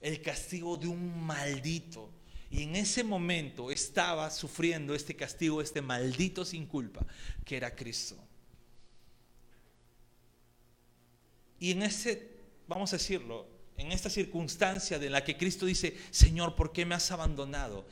el 0.00 0.20
castigo 0.22 0.76
de 0.76 0.88
un 0.88 1.24
maldito. 1.24 2.10
Y 2.54 2.62
en 2.62 2.76
ese 2.76 3.02
momento 3.02 3.72
estaba 3.72 4.30
sufriendo 4.30 4.94
este 4.94 5.16
castigo, 5.16 5.60
este 5.60 5.82
maldito 5.82 6.44
sin 6.44 6.66
culpa, 6.66 7.04
que 7.44 7.56
era 7.56 7.74
Cristo. 7.74 8.16
Y 11.58 11.72
en 11.72 11.82
ese, 11.82 12.30
vamos 12.68 12.92
a 12.92 12.96
decirlo, 12.96 13.48
en 13.76 13.90
esta 13.90 14.08
circunstancia 14.08 15.00
de 15.00 15.10
la 15.10 15.24
que 15.24 15.36
Cristo 15.36 15.66
dice, 15.66 15.98
Señor, 16.12 16.54
¿por 16.54 16.70
qué 16.70 16.86
me 16.86 16.94
has 16.94 17.10
abandonado? 17.10 17.84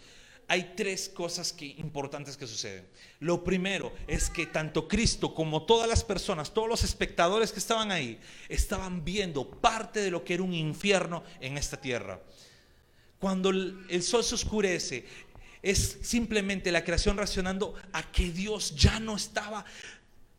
Hay 0.46 0.74
tres 0.76 1.08
cosas 1.08 1.56
importantes 1.58 2.36
que 2.36 2.46
suceden. 2.46 2.86
Lo 3.18 3.42
primero 3.42 3.92
es 4.06 4.30
que 4.30 4.46
tanto 4.46 4.86
Cristo 4.86 5.34
como 5.34 5.66
todas 5.66 5.88
las 5.88 6.04
personas, 6.04 6.54
todos 6.54 6.68
los 6.68 6.84
espectadores 6.84 7.50
que 7.50 7.58
estaban 7.58 7.90
ahí, 7.90 8.20
estaban 8.48 9.04
viendo 9.04 9.50
parte 9.50 9.98
de 9.98 10.12
lo 10.12 10.22
que 10.22 10.34
era 10.34 10.44
un 10.44 10.54
infierno 10.54 11.24
en 11.40 11.58
esta 11.58 11.80
tierra. 11.80 12.22
Cuando 13.22 13.50
el 13.50 14.02
sol 14.02 14.24
se 14.24 14.34
oscurece, 14.34 15.04
es 15.62 15.98
simplemente 16.02 16.72
la 16.72 16.82
creación 16.82 17.16
reaccionando 17.16 17.76
a 17.92 18.02
que 18.10 18.32
Dios 18.32 18.74
ya 18.74 18.98
no 18.98 19.14
estaba 19.14 19.64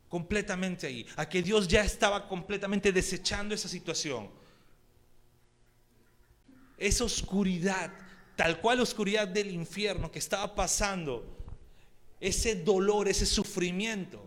completamente 0.09 0.87
ahí, 0.87 1.07
a 1.15 1.29
que 1.29 1.41
Dios 1.41 1.65
ya 1.65 1.85
estaba 1.85 2.27
completamente 2.27 2.91
desechando 2.91 3.55
esa 3.55 3.69
situación. 3.69 4.29
Esa 6.77 7.05
oscuridad, 7.05 7.89
tal 8.35 8.59
cual 8.59 8.79
la 8.79 8.83
oscuridad 8.83 9.29
del 9.29 9.51
infierno 9.51 10.11
que 10.11 10.19
estaba 10.19 10.53
pasando, 10.53 11.37
ese 12.19 12.63
dolor, 12.65 13.07
ese 13.07 13.25
sufrimiento, 13.25 14.21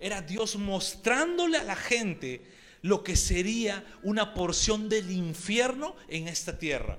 era 0.00 0.20
Dios 0.20 0.56
mostrándole 0.56 1.58
a 1.58 1.62
la 1.62 1.76
gente 1.76 2.42
lo 2.82 3.04
que 3.04 3.14
sería 3.14 3.86
una 4.02 4.34
porción 4.34 4.88
del 4.88 5.12
infierno 5.12 5.94
en 6.08 6.26
esta 6.26 6.58
tierra. 6.58 6.98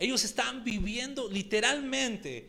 Ellos 0.00 0.24
estaban 0.24 0.64
viviendo 0.64 1.28
literalmente 1.30 2.48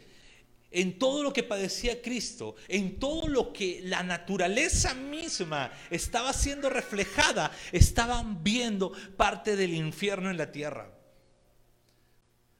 en 0.71 0.97
todo 0.97 1.21
lo 1.21 1.33
que 1.33 1.43
padecía 1.43 2.01
Cristo, 2.01 2.55
en 2.69 2.97
todo 2.97 3.27
lo 3.27 3.51
que 3.51 3.81
la 3.83 4.03
naturaleza 4.03 4.93
misma 4.93 5.69
estaba 5.89 6.31
siendo 6.31 6.69
reflejada, 6.69 7.51
estaban 7.73 8.41
viendo 8.41 8.93
parte 9.17 9.57
del 9.57 9.73
infierno 9.73 10.31
en 10.31 10.37
la 10.37 10.51
tierra. 10.51 10.97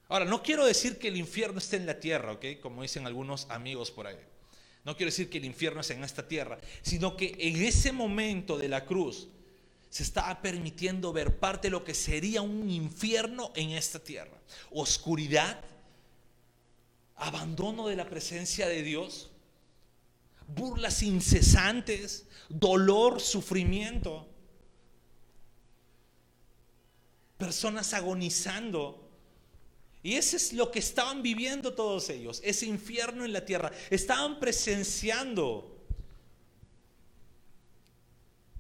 Ahora, 0.10 0.26
no 0.26 0.44
quiero 0.44 0.66
decir 0.66 1.00
que 1.00 1.08
el 1.08 1.16
infierno 1.16 1.60
esté 1.60 1.78
en 1.78 1.86
la 1.86 2.02
tierra, 2.02 2.34
¿ok? 2.34 2.46
Como 2.62 2.82
dicen 2.82 3.08
algunos 3.08 3.50
amigos 3.50 3.92
por 3.92 4.08
ahí. 4.08 4.20
No 4.84 4.98
quiero 4.98 5.10
decir 5.10 5.30
que 5.30 5.38
el 5.38 5.46
infierno 5.46 5.80
es 5.80 5.90
en 5.92 6.04
esta 6.04 6.28
tierra, 6.28 6.58
sino 6.82 7.16
que 7.16 7.34
en 7.40 7.64
ese 7.64 7.94
momento 7.94 8.58
de 8.58 8.68
la 8.68 8.84
cruz, 8.84 9.30
se 9.92 10.04
estaba 10.04 10.42
permitiendo 10.42 11.12
ver 11.12 11.38
parte 11.38 11.68
de 11.68 11.72
lo 11.72 11.84
que 11.84 11.94
sería 11.94 12.42
un 12.42 12.70
infierno 12.70 13.52
en 13.56 13.72
esta 13.72 14.00
tierra. 14.00 14.42
Oscuridad, 14.72 15.62
abandono 17.18 17.88
de 17.88 17.98
la 17.98 18.10
presencia 18.10 18.70
de 18.70 18.84
Dios, 18.84 19.32
burlas 20.48 21.04
incesantes, 21.04 22.26
dolor, 22.48 23.20
sufrimiento, 23.20 24.30
personas 27.38 27.94
agonizando. 27.94 29.10
Y 30.04 30.14
ese 30.14 30.38
es 30.38 30.54
lo 30.54 30.72
que 30.72 30.80
estaban 30.80 31.22
viviendo 31.22 31.74
todos 31.74 32.10
ellos, 32.10 32.40
ese 32.46 32.66
infierno 32.66 33.26
en 33.26 33.34
la 33.34 33.44
tierra. 33.44 33.74
Estaban 33.90 34.40
presenciando. 34.40 35.71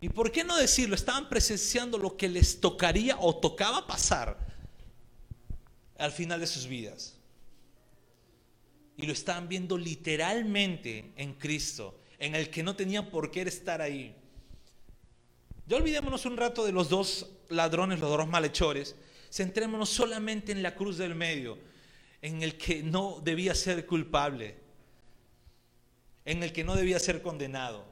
¿Y 0.01 0.09
por 0.09 0.31
qué 0.31 0.43
no 0.43 0.57
decirlo? 0.57 0.95
Estaban 0.95 1.29
presenciando 1.29 1.97
lo 1.97 2.17
que 2.17 2.27
les 2.27 2.59
tocaría 2.59 3.17
o 3.19 3.37
tocaba 3.37 3.85
pasar 3.85 4.35
al 5.97 6.11
final 6.11 6.39
de 6.39 6.47
sus 6.47 6.67
vidas 6.67 7.21
y 8.97 9.05
lo 9.05 9.13
estaban 9.13 9.47
viendo 9.47 9.77
literalmente 9.77 11.11
en 11.15 11.33
Cristo, 11.33 11.99
en 12.19 12.35
el 12.35 12.49
que 12.49 12.63
no 12.63 12.75
tenían 12.75 13.09
por 13.09 13.31
qué 13.31 13.41
estar 13.41 13.81
ahí. 13.81 14.15
Ya 15.67 15.77
olvidémonos 15.77 16.25
un 16.25 16.37
rato 16.37 16.65
de 16.65 16.71
los 16.71 16.89
dos 16.89 17.27
ladrones, 17.49 17.99
los 17.99 18.09
dos 18.09 18.27
malhechores, 18.27 18.95
centrémonos 19.31 19.89
solamente 19.89 20.51
en 20.51 20.61
la 20.61 20.75
cruz 20.75 20.97
del 20.97 21.15
medio, 21.15 21.57
en 22.21 22.43
el 22.43 22.57
que 22.57 22.83
no 22.83 23.21
debía 23.23 23.55
ser 23.55 23.85
culpable, 23.85 24.55
en 26.25 26.43
el 26.43 26.53
que 26.53 26.63
no 26.63 26.75
debía 26.75 26.99
ser 26.99 27.21
condenado. 27.21 27.90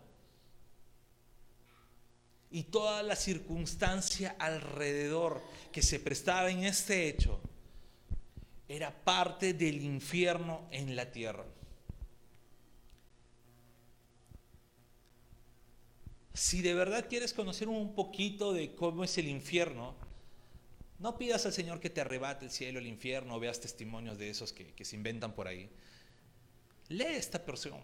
Y 2.51 2.63
toda 2.63 3.03
la 3.03 3.15
circunstancia 3.15 4.35
alrededor 4.39 5.41
que 5.71 5.81
se 5.81 5.99
prestaba 5.99 6.49
en 6.49 6.63
este 6.63 7.07
hecho 7.07 7.39
era 8.67 8.91
parte 9.03 9.53
del 9.53 9.81
infierno 9.81 10.67
en 10.71 10.95
la 10.95 11.11
tierra. 11.11 11.45
Si 16.33 16.61
de 16.61 16.73
verdad 16.73 17.07
quieres 17.09 17.33
conocer 17.33 17.67
un 17.67 17.95
poquito 17.95 18.53
de 18.53 18.73
cómo 18.73 19.03
es 19.03 19.17
el 19.17 19.27
infierno, 19.27 19.95
no 20.99 21.17
pidas 21.17 21.45
al 21.45 21.53
Señor 21.53 21.79
que 21.79 21.89
te 21.89 22.01
arrebate 22.01 22.45
el 22.45 22.51
cielo, 22.51 22.79
el 22.79 22.87
infierno, 22.87 23.35
o 23.35 23.39
veas 23.39 23.59
testimonios 23.59 24.17
de 24.17 24.29
esos 24.29 24.53
que, 24.53 24.85
se 24.85 24.95
inventan 24.95 25.33
por 25.33 25.47
ahí. 25.47 25.69
Lee 26.89 27.15
esta 27.15 27.43
porción. 27.43 27.79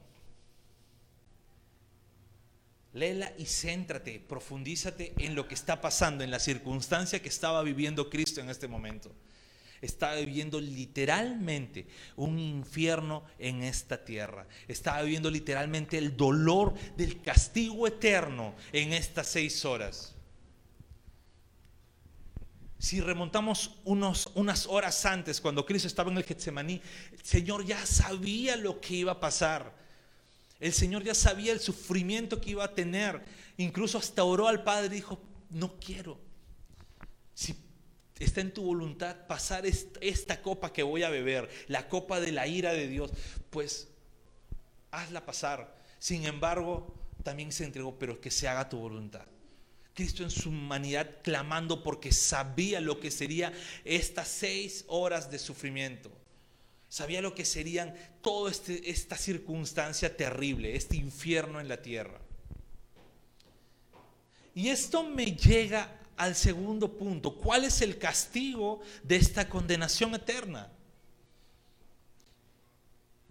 Léela 2.96 3.32
y 3.38 3.46
céntrate, 3.46 4.20
profundízate 4.20 5.14
en 5.20 5.36
lo 5.36 5.48
que 5.48 5.54
está 5.54 5.82
pasando, 5.82 6.24
en 6.24 6.32
la 6.32 6.40
circunstancia 6.40 7.22
que 7.22 7.30
estaba 7.30 7.62
viviendo 7.62 8.10
Cristo 8.10 8.42
en 8.42 8.50
este 8.50 8.68
momento 8.68 9.12
estaba 9.82 10.16
viviendo 10.16 10.60
literalmente 10.60 11.88
un 12.16 12.40
infierno 12.40 13.24
en 13.38 13.64
esta 13.64 14.04
tierra. 14.04 14.48
Estaba 14.68 15.02
viviendo 15.02 15.30
literalmente 15.30 15.98
el 15.98 16.16
dolor 16.18 16.74
del 16.98 17.22
castigo 17.22 17.88
eterno 17.88 18.56
en 18.72 18.94
estas 18.94 19.28
seis 19.28 19.64
horas. 19.66 20.16
Si 22.78 23.02
remontamos 23.02 23.80
unos, 23.84 24.30
unas 24.36 24.68
horas 24.68 25.06
antes, 25.06 25.42
cuando 25.42 25.66
Cristo 25.66 25.88
estaba 25.88 26.12
en 26.12 26.18
el 26.18 26.24
Getsemaní, 26.24 26.82
el 27.12 27.24
Señor 27.24 27.66
ya 27.66 27.84
sabía 27.86 28.56
lo 28.58 28.80
que 28.82 28.96
iba 28.96 29.14
a 29.14 29.20
pasar. 29.20 29.85
El 30.60 30.74
Señor 30.74 31.04
ya 31.04 31.14
sabía 31.14 31.52
el 31.52 31.60
sufrimiento 31.60 32.40
que 32.40 32.52
iba 32.52 32.64
a 32.64 32.74
tener. 32.74 33.24
Incluso 33.58 33.98
hasta 33.98 34.24
oró 34.24 34.48
al 34.48 34.64
Padre 34.64 34.88
y 34.88 34.98
dijo, 34.98 35.20
no 35.50 35.78
quiero. 35.80 36.20
Si 37.34 37.56
está 38.20 38.42
en 38.42 38.54
tu 38.54 38.64
voluntad 38.64 39.28
pasar 39.28 39.66
esta 39.66 40.42
copa 40.42 40.72
que 40.72 40.84
voy 40.84 41.04
a 41.04 41.10
beber, 41.10 41.50
la 41.68 41.90
copa 41.90 42.20
de 42.20 42.32
la 42.32 42.48
ira 42.48 42.74
de 42.74 42.88
Dios, 42.88 43.12
pues 43.50 43.90
hazla 44.92 45.26
pasar. 45.26 45.76
Sin 46.00 46.26
embargo, 46.26 46.96
también 47.24 47.52
se 47.52 47.66
entregó, 47.66 47.98
pero 48.00 48.22
que 48.22 48.32
se 48.32 48.48
haga 48.48 48.70
tu 48.70 48.78
voluntad. 48.78 49.26
Cristo 49.94 50.24
en 50.24 50.32
su 50.32 50.50
humanidad 50.50 51.10
clamando 51.24 51.82
porque 51.82 52.12
sabía 52.12 52.82
lo 52.82 53.00
que 53.00 53.12
sería 53.12 53.54
estas 53.86 54.28
seis 54.28 54.84
horas 54.88 55.32
de 55.32 55.40
sufrimiento. 55.40 56.12
Sabía 56.90 57.22
lo 57.22 57.36
que 57.36 57.46
serían 57.46 57.94
toda 58.22 58.52
este, 58.52 58.90
esta 58.90 59.18
circunstancia 59.18 60.16
terrible, 60.16 60.76
este 60.76 60.96
infierno 60.96 61.60
en 61.60 61.68
la 61.68 61.82
tierra. 61.82 62.20
Y 64.54 64.70
esto 64.70 65.04
me 65.04 65.36
llega 65.36 66.00
al 66.18 66.36
segundo 66.36 66.98
punto. 66.98 67.36
¿Cuál 67.36 67.66
es 67.66 67.82
el 67.82 67.98
castigo 67.98 68.82
de 69.04 69.18
esta 69.18 69.50
condenación 69.50 70.16
eterna? 70.16 70.72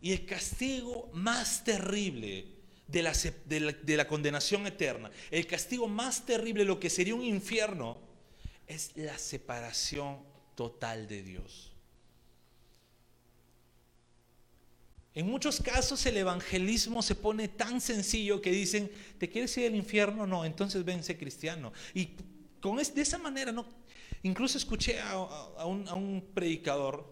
Y 0.02 0.12
el 0.12 0.26
castigo 0.26 1.08
más 1.14 1.64
terrible 1.64 2.46
de 2.86 3.02
la, 3.02 3.12
de 3.46 3.96
la, 3.96 4.06
condenación 4.06 4.66
eterna, 4.66 5.10
el 5.30 5.46
castigo 5.46 5.88
más 5.88 6.26
terrible, 6.26 6.66
lo 6.66 6.78
que 6.78 6.90
sería 6.90 7.14
un 7.14 7.24
infierno, 7.24 7.96
es 8.66 8.92
la 8.96 9.16
separación 9.16 10.18
total 10.54 11.08
de 11.08 11.22
Dios. 11.22 11.73
En 15.14 15.26
muchos 15.26 15.60
casos 15.60 16.04
el 16.06 16.16
evangelismo 16.16 17.00
se 17.00 17.14
pone 17.14 17.46
tan 17.48 17.80
sencillo 17.80 18.40
que 18.40 18.50
dicen, 18.50 18.90
¿te 19.18 19.28
quieres 19.28 19.56
ir 19.58 19.68
al 19.68 19.76
infierno? 19.76 20.26
No, 20.26 20.44
entonces 20.44 20.84
vence 20.84 21.16
cristiano. 21.16 21.72
Y 21.94 22.10
de 22.94 23.02
esa 23.02 23.18
manera, 23.18 23.52
¿no? 23.52 23.66
Incluso 24.22 24.56
escuché 24.56 24.98
a, 25.00 25.66
un, 25.66 26.30
predicador 26.32 27.06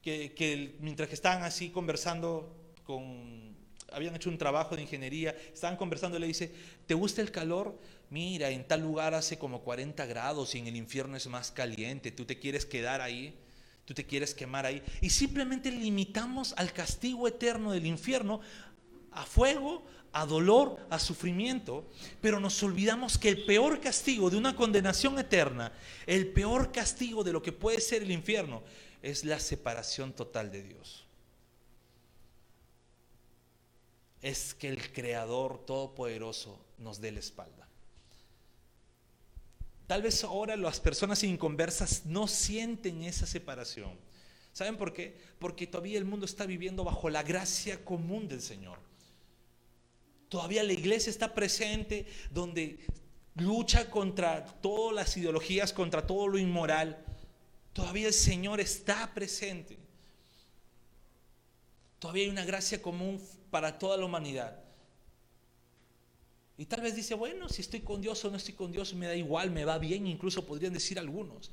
que, 0.00 0.76
mientras 0.80 1.08
que 1.08 1.16
estaban 1.16 1.42
así 1.42 1.70
conversando 1.70 2.74
con, 2.84 3.56
habían 3.90 4.14
hecho 4.14 4.30
un 4.30 4.38
trabajo 4.38 4.76
de 4.76 4.82
ingeniería, 4.82 5.36
estaban 5.52 5.76
conversando 5.76 6.16
le 6.18 6.28
dice, 6.28 6.52
¿te 6.86 6.94
gusta 6.94 7.22
el 7.22 7.32
calor? 7.32 7.76
Mira, 8.08 8.50
en 8.50 8.68
tal 8.68 8.82
lugar 8.82 9.14
hace 9.14 9.36
como 9.36 9.62
40 9.62 10.06
grados 10.06 10.54
y 10.54 10.60
en 10.60 10.68
el 10.68 10.76
infierno 10.76 11.16
es 11.16 11.26
más 11.26 11.50
caliente, 11.50 12.12
tú 12.12 12.24
te 12.24 12.38
quieres 12.38 12.64
quedar 12.64 13.00
ahí, 13.00 13.34
tú 13.86 13.94
te 13.94 14.04
quieres 14.04 14.34
quemar 14.34 14.66
ahí. 14.66 14.82
Y 15.00 15.08
simplemente 15.08 15.70
limitamos 15.70 16.52
al 16.58 16.72
castigo 16.74 17.26
eterno 17.26 17.72
del 17.72 17.86
infierno 17.86 18.40
a 19.12 19.24
fuego, 19.24 19.82
a 20.12 20.26
dolor, 20.26 20.78
a 20.90 20.98
sufrimiento, 20.98 21.88
pero 22.20 22.40
nos 22.40 22.62
olvidamos 22.62 23.16
que 23.16 23.28
el 23.30 23.46
peor 23.46 23.80
castigo 23.80 24.28
de 24.28 24.36
una 24.36 24.54
condenación 24.54 25.18
eterna, 25.18 25.72
el 26.06 26.28
peor 26.28 26.72
castigo 26.72 27.24
de 27.24 27.32
lo 27.32 27.42
que 27.42 27.52
puede 27.52 27.80
ser 27.80 28.02
el 28.02 28.10
infierno, 28.10 28.62
es 29.02 29.24
la 29.24 29.38
separación 29.38 30.12
total 30.12 30.50
de 30.50 30.62
Dios. 30.62 31.04
Es 34.20 34.54
que 34.54 34.68
el 34.68 34.92
Creador 34.92 35.64
Todopoderoso 35.64 36.58
nos 36.78 37.00
dé 37.00 37.12
la 37.12 37.20
espalda. 37.20 37.65
Tal 39.86 40.02
vez 40.02 40.24
ahora 40.24 40.56
las 40.56 40.80
personas 40.80 41.22
inconversas 41.22 42.06
no 42.06 42.26
sienten 42.26 43.04
esa 43.04 43.26
separación. 43.26 43.96
¿Saben 44.52 44.76
por 44.76 44.92
qué? 44.92 45.16
Porque 45.38 45.66
todavía 45.66 45.98
el 45.98 46.04
mundo 46.04 46.26
está 46.26 46.46
viviendo 46.46 46.82
bajo 46.82 47.08
la 47.08 47.22
gracia 47.22 47.84
común 47.84 48.26
del 48.26 48.40
Señor. 48.40 48.78
Todavía 50.28 50.64
la 50.64 50.72
iglesia 50.72 51.10
está 51.10 51.34
presente 51.34 52.06
donde 52.30 52.80
lucha 53.36 53.88
contra 53.90 54.44
todas 54.44 54.94
las 54.94 55.16
ideologías, 55.16 55.72
contra 55.72 56.06
todo 56.06 56.26
lo 56.26 56.38
inmoral. 56.38 57.04
Todavía 57.72 58.08
el 58.08 58.14
Señor 58.14 58.60
está 58.60 59.14
presente. 59.14 59.78
Todavía 62.00 62.24
hay 62.24 62.30
una 62.30 62.44
gracia 62.44 62.82
común 62.82 63.22
para 63.50 63.78
toda 63.78 63.96
la 63.96 64.06
humanidad. 64.06 64.65
Y 66.58 66.66
tal 66.66 66.80
vez 66.80 66.94
dice, 66.94 67.14
bueno, 67.14 67.48
si 67.48 67.60
estoy 67.60 67.80
con 67.80 68.00
Dios 68.00 68.24
o 68.24 68.30
no 68.30 68.36
estoy 68.36 68.54
con 68.54 68.72
Dios, 68.72 68.94
me 68.94 69.06
da 69.06 69.14
igual, 69.14 69.50
me 69.50 69.64
va 69.64 69.78
bien, 69.78 70.06
incluso 70.06 70.46
podrían 70.46 70.72
decir 70.72 70.98
algunos. 70.98 71.50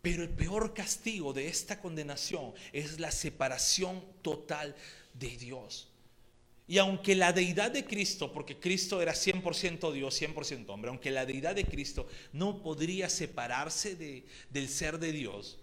Pero 0.00 0.22
el 0.22 0.30
peor 0.30 0.74
castigo 0.74 1.32
de 1.32 1.46
esta 1.48 1.80
condenación 1.80 2.54
es 2.72 2.98
la 2.98 3.10
separación 3.10 4.02
total 4.22 4.74
de 5.14 5.36
Dios. 5.36 5.88
Y 6.66 6.78
aunque 6.78 7.14
la 7.14 7.32
deidad 7.32 7.70
de 7.70 7.84
Cristo, 7.84 8.32
porque 8.32 8.58
Cristo 8.58 9.02
era 9.02 9.12
100% 9.12 9.92
Dios, 9.92 10.20
100% 10.20 10.70
hombre, 10.70 10.88
aunque 10.88 11.10
la 11.10 11.26
deidad 11.26 11.54
de 11.54 11.64
Cristo 11.64 12.08
no 12.32 12.62
podría 12.62 13.10
separarse 13.10 13.94
de, 13.94 14.24
del 14.48 14.68
ser 14.68 14.98
de 14.98 15.12
Dios, 15.12 15.58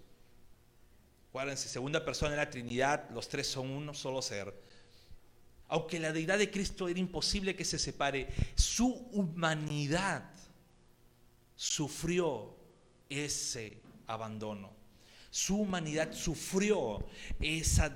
acuérdense, 1.30 1.68
segunda 1.68 2.06
persona 2.06 2.32
de 2.32 2.38
la 2.38 2.50
Trinidad, 2.50 3.10
los 3.10 3.28
tres 3.28 3.48
son 3.48 3.72
uno 3.72 3.94
solo 3.94 4.22
ser. 4.22 4.54
Aunque 5.70 6.00
la 6.00 6.12
deidad 6.12 6.40
de 6.40 6.50
Cristo 6.50 6.88
era 6.88 7.00
imposible 7.00 7.56
que 7.56 7.64
se 7.64 7.78
separe, 7.78 8.28
su 8.56 8.88
humanidad 9.12 10.24
sufrió 11.56 12.56
ese 13.08 13.78
abandono. 14.08 14.72
Su 15.30 15.58
humanidad 15.58 16.12
sufrió 16.12 17.06
esa, 17.40 17.90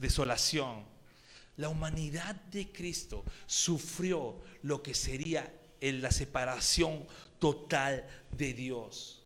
desolación. 0.00 0.84
La 1.56 1.70
humanidad 1.70 2.34
de 2.34 2.70
Cristo 2.70 3.24
sufrió 3.46 4.42
lo 4.62 4.82
que 4.82 4.92
sería 4.92 5.50
en 5.80 6.02
la 6.02 6.10
separación 6.10 7.06
total 7.38 8.06
de 8.32 8.52
Dios. 8.52 9.22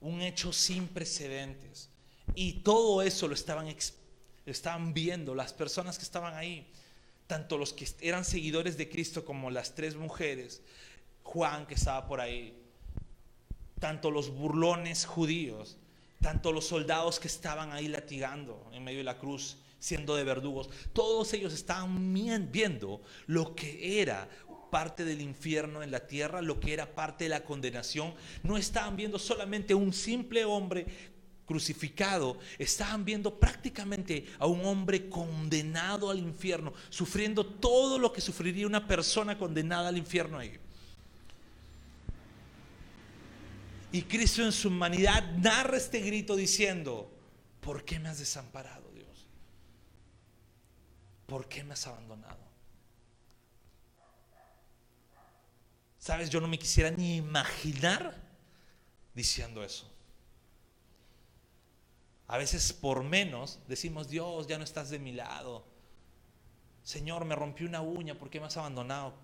Un 0.00 0.22
hecho 0.22 0.50
sin 0.52 0.88
precedentes. 0.88 1.90
Y 2.36 2.60
todo 2.60 3.00
eso 3.00 3.26
lo 3.26 3.34
estaban, 3.34 3.74
estaban 4.44 4.92
viendo 4.92 5.34
las 5.34 5.54
personas 5.54 5.96
que 5.96 6.04
estaban 6.04 6.34
ahí, 6.34 6.70
tanto 7.26 7.56
los 7.56 7.72
que 7.72 7.88
eran 8.00 8.26
seguidores 8.26 8.76
de 8.76 8.90
Cristo 8.90 9.24
como 9.24 9.50
las 9.50 9.74
tres 9.74 9.96
mujeres, 9.96 10.62
Juan 11.22 11.66
que 11.66 11.74
estaba 11.74 12.06
por 12.06 12.20
ahí, 12.20 12.54
tanto 13.80 14.10
los 14.10 14.30
burlones 14.30 15.06
judíos, 15.06 15.78
tanto 16.20 16.52
los 16.52 16.66
soldados 16.66 17.18
que 17.18 17.26
estaban 17.26 17.72
ahí 17.72 17.88
latigando 17.88 18.70
en 18.72 18.84
medio 18.84 18.98
de 18.98 19.04
la 19.04 19.18
cruz, 19.18 19.56
siendo 19.78 20.14
de 20.14 20.24
verdugos, 20.24 20.68
todos 20.92 21.32
ellos 21.32 21.54
estaban 21.54 22.12
viendo 22.52 23.00
lo 23.26 23.54
que 23.54 24.02
era 24.02 24.28
parte 24.70 25.06
del 25.06 25.22
infierno 25.22 25.82
en 25.82 25.90
la 25.90 26.06
tierra, 26.06 26.42
lo 26.42 26.60
que 26.60 26.74
era 26.74 26.94
parte 26.94 27.24
de 27.24 27.30
la 27.30 27.44
condenación. 27.44 28.14
No 28.42 28.58
estaban 28.58 28.94
viendo 28.96 29.18
solamente 29.18 29.74
un 29.74 29.92
simple 29.92 30.44
hombre 30.44 30.86
crucificado, 31.46 32.38
estaban 32.58 33.04
viendo 33.04 33.38
prácticamente 33.38 34.26
a 34.38 34.46
un 34.46 34.64
hombre 34.66 35.08
condenado 35.08 36.10
al 36.10 36.18
infierno, 36.18 36.72
sufriendo 36.90 37.46
todo 37.46 37.98
lo 37.98 38.12
que 38.12 38.20
sufriría 38.20 38.66
una 38.66 38.86
persona 38.86 39.38
condenada 39.38 39.88
al 39.88 39.96
infierno 39.96 40.38
ahí. 40.38 40.58
Y 43.92 44.02
Cristo 44.02 44.42
en 44.42 44.52
su 44.52 44.68
humanidad 44.68 45.22
narra 45.36 45.76
este 45.76 46.00
grito 46.00 46.36
diciendo, 46.36 47.10
¿por 47.60 47.84
qué 47.84 47.98
me 47.98 48.08
has 48.08 48.18
desamparado, 48.18 48.90
Dios? 48.92 49.26
¿Por 51.26 51.48
qué 51.48 51.62
me 51.64 51.72
has 51.72 51.86
abandonado? 51.86 52.44
Sabes, 55.98 56.28
yo 56.28 56.40
no 56.40 56.48
me 56.48 56.58
quisiera 56.58 56.90
ni 56.90 57.16
imaginar 57.16 58.20
diciendo 59.14 59.64
eso. 59.64 59.95
A 62.28 62.38
veces 62.38 62.72
por 62.72 63.04
menos 63.04 63.60
decimos, 63.68 64.08
Dios, 64.08 64.46
ya 64.46 64.58
no 64.58 64.64
estás 64.64 64.90
de 64.90 64.98
mi 64.98 65.12
lado. 65.12 65.64
Señor, 66.82 67.24
me 67.24 67.34
rompí 67.34 67.64
una 67.64 67.80
uña, 67.80 68.18
¿por 68.18 68.30
qué 68.30 68.40
me 68.40 68.46
has 68.46 68.56
abandonado? 68.56 69.14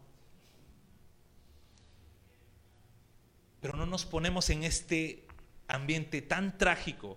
Pero 3.61 3.77
no 3.77 3.87
nos 3.87 4.05
ponemos 4.05 4.51
en 4.51 4.65
este 4.65 5.27
ambiente 5.69 6.23
tan 6.23 6.59
trágico 6.59 7.17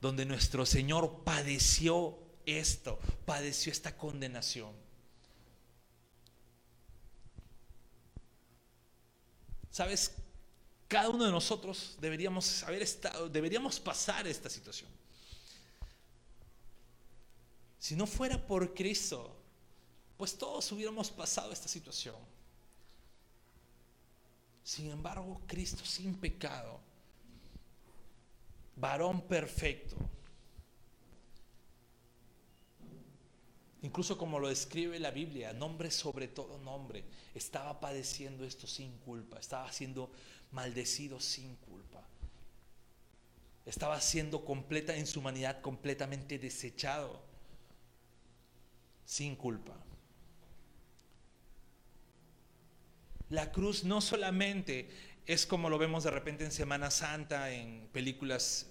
donde 0.00 0.24
nuestro 0.24 0.66
Señor 0.66 1.22
padeció 1.24 2.18
esto, 2.46 2.98
padeció 3.24 3.70
esta 3.70 3.96
condenación. 3.96 4.72
¿Sabes? 9.70 10.21
Cada 10.92 11.08
uno 11.08 11.24
de 11.24 11.30
nosotros 11.30 11.96
deberíamos 12.02 12.62
haber 12.64 12.82
estado, 12.82 13.26
deberíamos 13.26 13.80
pasar 13.80 14.26
esta 14.26 14.50
situación. 14.50 14.90
Si 17.78 17.96
no 17.96 18.06
fuera 18.06 18.36
por 18.46 18.74
Cristo, 18.74 19.34
pues 20.18 20.36
todos 20.36 20.70
hubiéramos 20.70 21.10
pasado 21.10 21.50
esta 21.50 21.66
situación. 21.66 22.16
Sin 24.62 24.90
embargo, 24.90 25.40
Cristo 25.46 25.82
sin 25.82 26.14
pecado, 26.14 26.78
varón 28.76 29.22
perfecto, 29.22 29.96
incluso 33.80 34.18
como 34.18 34.38
lo 34.38 34.48
describe 34.48 35.00
la 35.00 35.10
Biblia, 35.10 35.54
nombre 35.54 35.90
sobre 35.90 36.28
todo 36.28 36.58
nombre, 36.58 37.02
estaba 37.34 37.80
padeciendo 37.80 38.44
esto 38.44 38.66
sin 38.66 38.92
culpa, 38.98 39.38
estaba 39.38 39.72
siendo 39.72 40.10
maldecido 40.52 41.20
sin 41.20 41.56
culpa. 41.56 42.06
Estaba 43.66 44.00
siendo 44.00 44.44
completa 44.44 44.96
en 44.96 45.06
su 45.06 45.20
humanidad 45.20 45.60
completamente 45.60 46.38
desechado 46.38 47.22
sin 49.04 49.36
culpa. 49.36 49.74
La 53.28 53.50
cruz 53.50 53.84
no 53.84 54.00
solamente 54.00 54.90
es 55.26 55.46
como 55.46 55.70
lo 55.70 55.78
vemos 55.78 56.04
de 56.04 56.10
repente 56.10 56.44
en 56.44 56.52
Semana 56.52 56.90
Santa, 56.90 57.50
en 57.50 57.88
películas, 57.92 58.66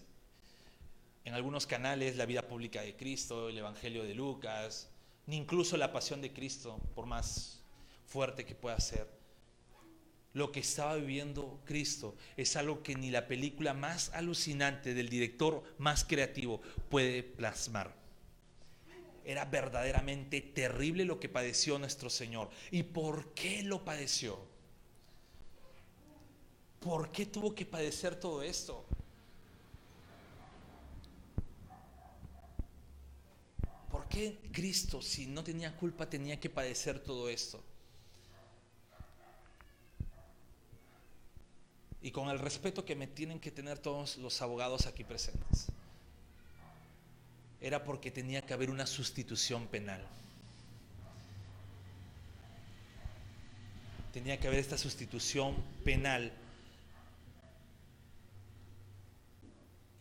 en 1.26 1.34
algunos 1.34 1.66
canales, 1.66 2.18
la 2.18 2.26
vida 2.26 2.48
pública 2.48 2.82
de 2.82 2.96
Cristo, 2.96 3.50
el 3.50 3.58
Evangelio 3.58 4.04
de 4.04 4.14
Lucas, 4.14 4.90
ni 5.26 5.38
incluso 5.38 5.78
la 5.78 5.92
pasión 5.92 6.22
de 6.22 6.34
Cristo, 6.34 6.80
por 6.94 7.06
más 7.06 7.62
fuerte 8.06 8.46
que 8.46 8.54
pueda 8.54 8.80
ser. 8.80 9.21
Lo 10.34 10.52
que 10.52 10.62
estaba 10.62 10.96
viviendo 10.96 11.60
Cristo 11.66 12.16
es 12.38 12.56
algo 12.56 12.84
que 12.84 12.96
ni 12.96 13.12
la 13.12 13.28
película 13.28 13.74
más 13.74 14.10
alucinante 14.14 14.94
del 14.94 15.10
director 15.10 15.64
más 15.78 16.06
creativo 16.06 16.62
puede 16.90 17.22
plasmar. 17.22 17.94
Era 19.26 19.46
verdaderamente 19.46 20.42
terrible 20.42 21.06
lo 21.06 21.20
que 21.20 21.30
padeció 21.30 21.78
nuestro 21.78 22.10
Señor. 22.10 22.50
¿Y 22.72 22.84
por 22.84 23.34
qué 23.34 23.62
lo 23.62 23.84
padeció? 23.84 24.40
¿Por 26.80 27.12
qué 27.12 27.26
tuvo 27.26 27.54
que 27.54 27.66
padecer 27.66 28.16
todo 28.16 28.42
esto? 28.42 28.86
¿Por 33.92 34.08
qué 34.08 34.40
Cristo, 34.52 35.02
si 35.02 35.28
no 35.28 35.44
tenía 35.44 35.76
culpa, 35.76 36.10
tenía 36.10 36.40
que 36.40 36.50
padecer 36.50 37.00
todo 37.00 37.30
esto? 37.30 37.62
Y 42.02 42.12
con 42.12 42.30
el 42.30 42.40
respeto 42.40 42.84
que 42.84 42.96
me 42.96 43.08
tienen 43.08 43.40
que 43.40 43.52
tener 43.52 43.78
todos 43.78 44.18
los 44.18 44.42
abogados 44.42 44.88
aquí 44.88 45.04
presentes, 45.04 45.68
era 47.60 47.84
porque 47.84 48.10
tenía 48.10 48.42
que 48.42 48.54
haber 48.54 48.70
una 48.70 48.88
sustitución 48.88 49.68
penal. 49.68 50.04
Tenía 54.14 54.40
que 54.40 54.48
haber 54.48 54.60
esta 54.60 54.78
sustitución 54.78 55.56
penal 55.86 56.34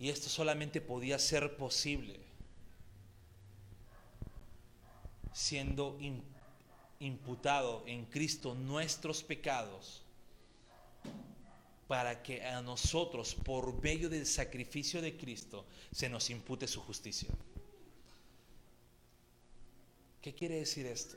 Y 0.01 0.09
esto 0.09 0.31
solamente 0.31 0.81
podía 0.81 1.19
ser 1.19 1.57
posible 1.57 2.19
siendo 5.35 5.99
imputado 6.99 7.85
en 7.87 8.07
Cristo 8.07 8.55
nuestros 8.55 9.23
pecados 9.23 10.03
para 11.91 12.23
que 12.23 12.47
a 12.47 12.63
nosotros, 12.63 13.35
por 13.35 13.83
medio 13.83 14.09
del 14.09 14.25
sacrificio 14.25 15.03
de 15.03 15.17
Cristo, 15.17 15.67
se 15.91 16.09
nos 16.09 16.31
impute 16.31 16.69
su 16.69 16.81
justicia. 16.81 17.29
¿Qué 20.23 20.33
quiere 20.33 20.61
decir 20.61 20.87
esto? 20.87 21.17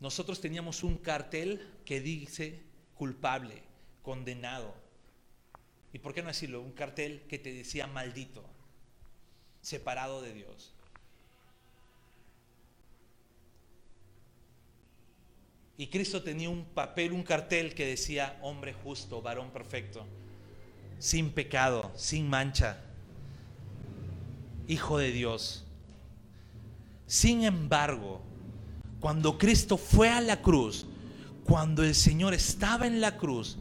Nosotros 0.00 0.40
teníamos 0.40 0.82
un 0.82 0.96
cartel 0.96 1.74
que 1.84 2.00
dice 2.00 2.62
culpable, 2.94 3.62
condenado, 4.02 4.74
y 5.92 5.98
por 5.98 6.14
qué 6.14 6.22
no 6.22 6.28
decirlo, 6.28 6.62
un 6.62 6.72
cartel 6.72 7.26
que 7.28 7.38
te 7.38 7.52
decía 7.52 7.86
maldito, 7.86 8.42
separado 9.60 10.22
de 10.22 10.32
Dios. 10.32 10.72
Y 15.76 15.86
Cristo 15.86 16.22
tenía 16.22 16.50
un 16.50 16.64
papel, 16.64 17.12
un 17.12 17.22
cartel 17.22 17.74
que 17.74 17.86
decía 17.86 18.38
hombre 18.42 18.72
justo, 18.72 19.22
varón 19.22 19.50
perfecto, 19.50 20.06
sin 20.98 21.30
pecado, 21.30 21.90
sin 21.96 22.28
mancha, 22.28 22.78
hijo 24.68 24.98
de 24.98 25.12
Dios. 25.12 25.64
Sin 27.06 27.44
embargo, 27.44 28.20
cuando 29.00 29.38
Cristo 29.38 29.76
fue 29.76 30.08
a 30.08 30.20
la 30.20 30.40
cruz, 30.40 30.86
cuando 31.44 31.82
el 31.82 31.94
Señor 31.94 32.34
estaba 32.34 32.86
en 32.86 33.00
la 33.00 33.16
cruz, 33.16 33.58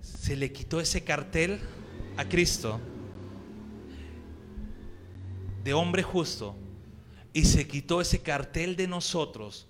se 0.00 0.36
le 0.36 0.52
quitó 0.52 0.80
ese 0.80 1.04
cartel 1.04 1.60
a 2.16 2.28
Cristo 2.28 2.80
de 5.62 5.72
hombre 5.72 6.02
justo 6.02 6.56
y 7.32 7.44
se 7.44 7.66
quitó 7.66 8.00
ese 8.00 8.20
cartel 8.20 8.76
de 8.76 8.86
nosotros, 8.86 9.66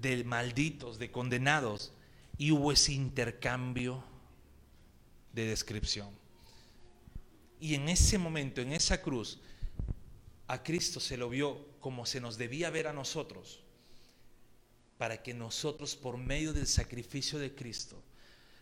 de 0.00 0.24
malditos, 0.24 0.98
de 0.98 1.10
condenados, 1.10 1.92
y 2.36 2.52
hubo 2.52 2.72
ese 2.72 2.92
intercambio 2.92 4.04
de 5.32 5.46
descripción. 5.46 6.08
Y 7.60 7.74
en 7.74 7.88
ese 7.88 8.18
momento, 8.18 8.60
en 8.60 8.72
esa 8.72 9.02
cruz, 9.02 9.40
a 10.46 10.62
Cristo 10.62 11.00
se 11.00 11.16
lo 11.16 11.28
vio 11.28 11.66
como 11.80 12.06
se 12.06 12.20
nos 12.20 12.38
debía 12.38 12.70
ver 12.70 12.86
a 12.86 12.92
nosotros, 12.92 13.60
para 14.96 15.22
que 15.22 15.34
nosotros, 15.34 15.96
por 15.96 16.16
medio 16.16 16.52
del 16.52 16.66
sacrificio 16.66 17.38
de 17.38 17.54
Cristo, 17.54 18.02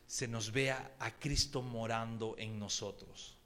se 0.07 0.29
nos 0.29 0.53
vea 0.53 0.95
a 0.99 1.11
Cristo 1.11 1.63
morando 1.63 2.35
en 2.39 2.59
nosotros. 2.59 3.37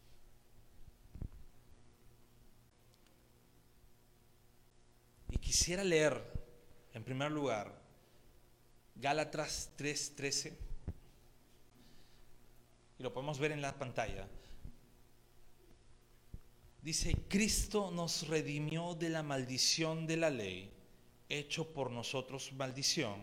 Y 5.29 5.39
quisiera 5.39 5.85
leer, 5.85 6.21
en 6.93 7.05
primer 7.05 7.31
lugar, 7.31 7.80
Gálatas 9.01 9.71
3:13. 9.77 10.53
Y 12.99 13.03
lo 13.03 13.13
podemos 13.13 13.39
ver 13.39 13.53
en 13.53 13.63
la 13.63 13.79
pantalla. 13.79 14.29
Dice, 16.83 17.15
Cristo 17.29 17.91
nos 17.91 18.29
redimió 18.29 18.95
de 18.95 19.11
la 19.11 19.23
maldición 19.23 20.07
de 20.07 20.17
la 20.17 20.31
ley, 20.31 20.71
hecho 21.29 21.73
por 21.73 21.91
nosotros 21.91 22.53
maldición, 22.55 23.21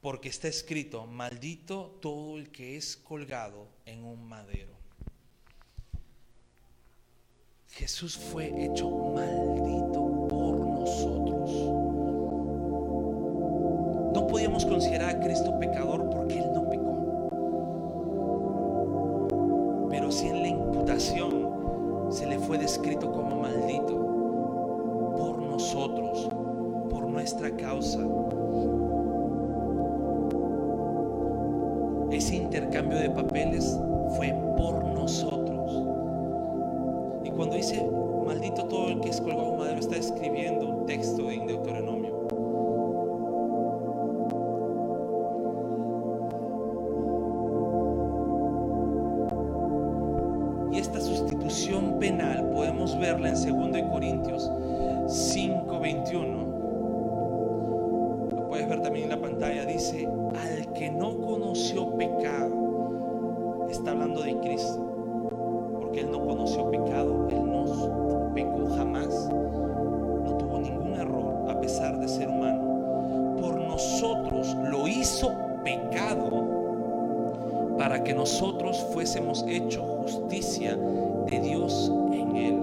porque 0.00 0.30
está 0.30 0.48
escrito, 0.48 1.06
maldito 1.06 1.98
todo 2.00 2.38
el 2.38 2.50
que 2.50 2.76
es 2.76 2.96
colgado 2.96 3.68
en 3.84 4.04
un 4.04 4.26
madero. 4.26 4.74
Jesús 7.68 8.16
fue 8.16 8.46
hecho 8.64 8.88
maldito 8.88 9.99
podíamos 14.40 14.64
considerar 14.64 15.10
a 15.10 15.20
Cristo 15.20 15.58
pecador 15.58 16.08
porque 16.08 16.38
Él 16.38 16.50
no 16.54 16.66
pecó. 16.70 16.96
Pero 19.90 20.10
si 20.10 20.28
en 20.28 20.40
la 20.40 20.48
imputación 20.48 22.08
se 22.08 22.24
le 22.26 22.38
fue 22.38 22.56
descrito 22.56 23.12
como 23.12 23.42
maldito 23.42 23.98
por 25.18 25.36
nosotros, 25.42 26.30
por 26.88 27.06
nuestra 27.06 27.54
causa. 27.54 28.00
Ese 32.10 32.36
intercambio 32.36 32.96
de 32.96 33.10
papeles 33.10 33.78
para 77.80 78.04
que 78.04 78.12
nosotros 78.12 78.84
fuésemos 78.92 79.42
hecho 79.48 79.82
justicia 79.82 80.76
de 80.76 81.40
Dios 81.40 81.90
en 82.12 82.36
él. 82.36 82.60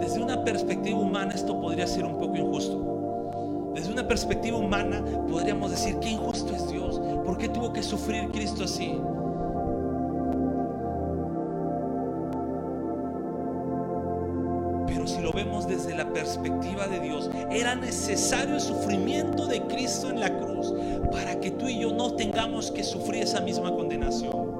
Desde 0.00 0.24
una 0.24 0.42
perspectiva 0.44 0.98
humana 0.98 1.32
esto 1.32 1.60
podría 1.60 1.86
ser 1.86 2.04
un 2.04 2.18
poco 2.18 2.34
injusto. 2.34 3.70
Desde 3.76 3.92
una 3.92 4.08
perspectiva 4.08 4.58
humana 4.58 5.04
podríamos 5.30 5.70
decir 5.70 6.00
que 6.00 6.10
injusto 6.10 6.52
es 6.52 6.66
Dios. 6.66 7.00
¿Por 7.24 7.38
qué 7.38 7.48
tuvo 7.48 7.72
que 7.72 7.84
sufrir 7.84 8.28
Cristo 8.32 8.64
así? 8.64 9.00
Era 17.54 17.74
necesario 17.74 18.54
el 18.54 18.60
sufrimiento 18.60 19.46
de 19.46 19.62
Cristo 19.62 20.08
en 20.10 20.20
la 20.20 20.38
cruz 20.38 20.72
para 21.10 21.38
que 21.40 21.50
tú 21.50 21.68
y 21.68 21.80
yo 21.80 21.92
no 21.92 22.14
tengamos 22.14 22.70
que 22.70 22.82
sufrir 22.82 23.22
esa 23.22 23.40
misma 23.40 23.74
condenación. 23.74 24.52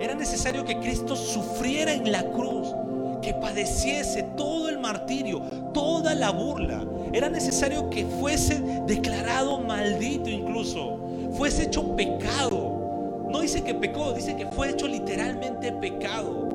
Era 0.00 0.14
necesario 0.14 0.64
que 0.64 0.78
Cristo 0.78 1.14
sufriera 1.14 1.92
en 1.92 2.10
la 2.10 2.24
cruz, 2.30 2.74
que 3.22 3.34
padeciese 3.34 4.22
todo 4.36 4.68
el 4.68 4.78
martirio, 4.78 5.40
toda 5.72 6.14
la 6.14 6.30
burla. 6.30 6.84
Era 7.12 7.28
necesario 7.28 7.90
que 7.90 8.04
fuese 8.04 8.60
declarado 8.86 9.60
maldito 9.60 10.30
incluso, 10.30 10.98
fuese 11.32 11.64
hecho 11.64 11.94
pecado. 11.94 13.28
No 13.30 13.40
dice 13.40 13.62
que 13.62 13.74
pecó, 13.74 14.12
dice 14.12 14.34
que 14.36 14.46
fue 14.46 14.70
hecho 14.70 14.88
literalmente 14.88 15.72
pecado 15.72 16.50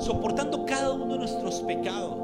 soportando 0.00 0.64
cada 0.64 0.92
uno 0.92 1.06
de 1.06 1.18
nuestros 1.18 1.60
pecados. 1.60 2.19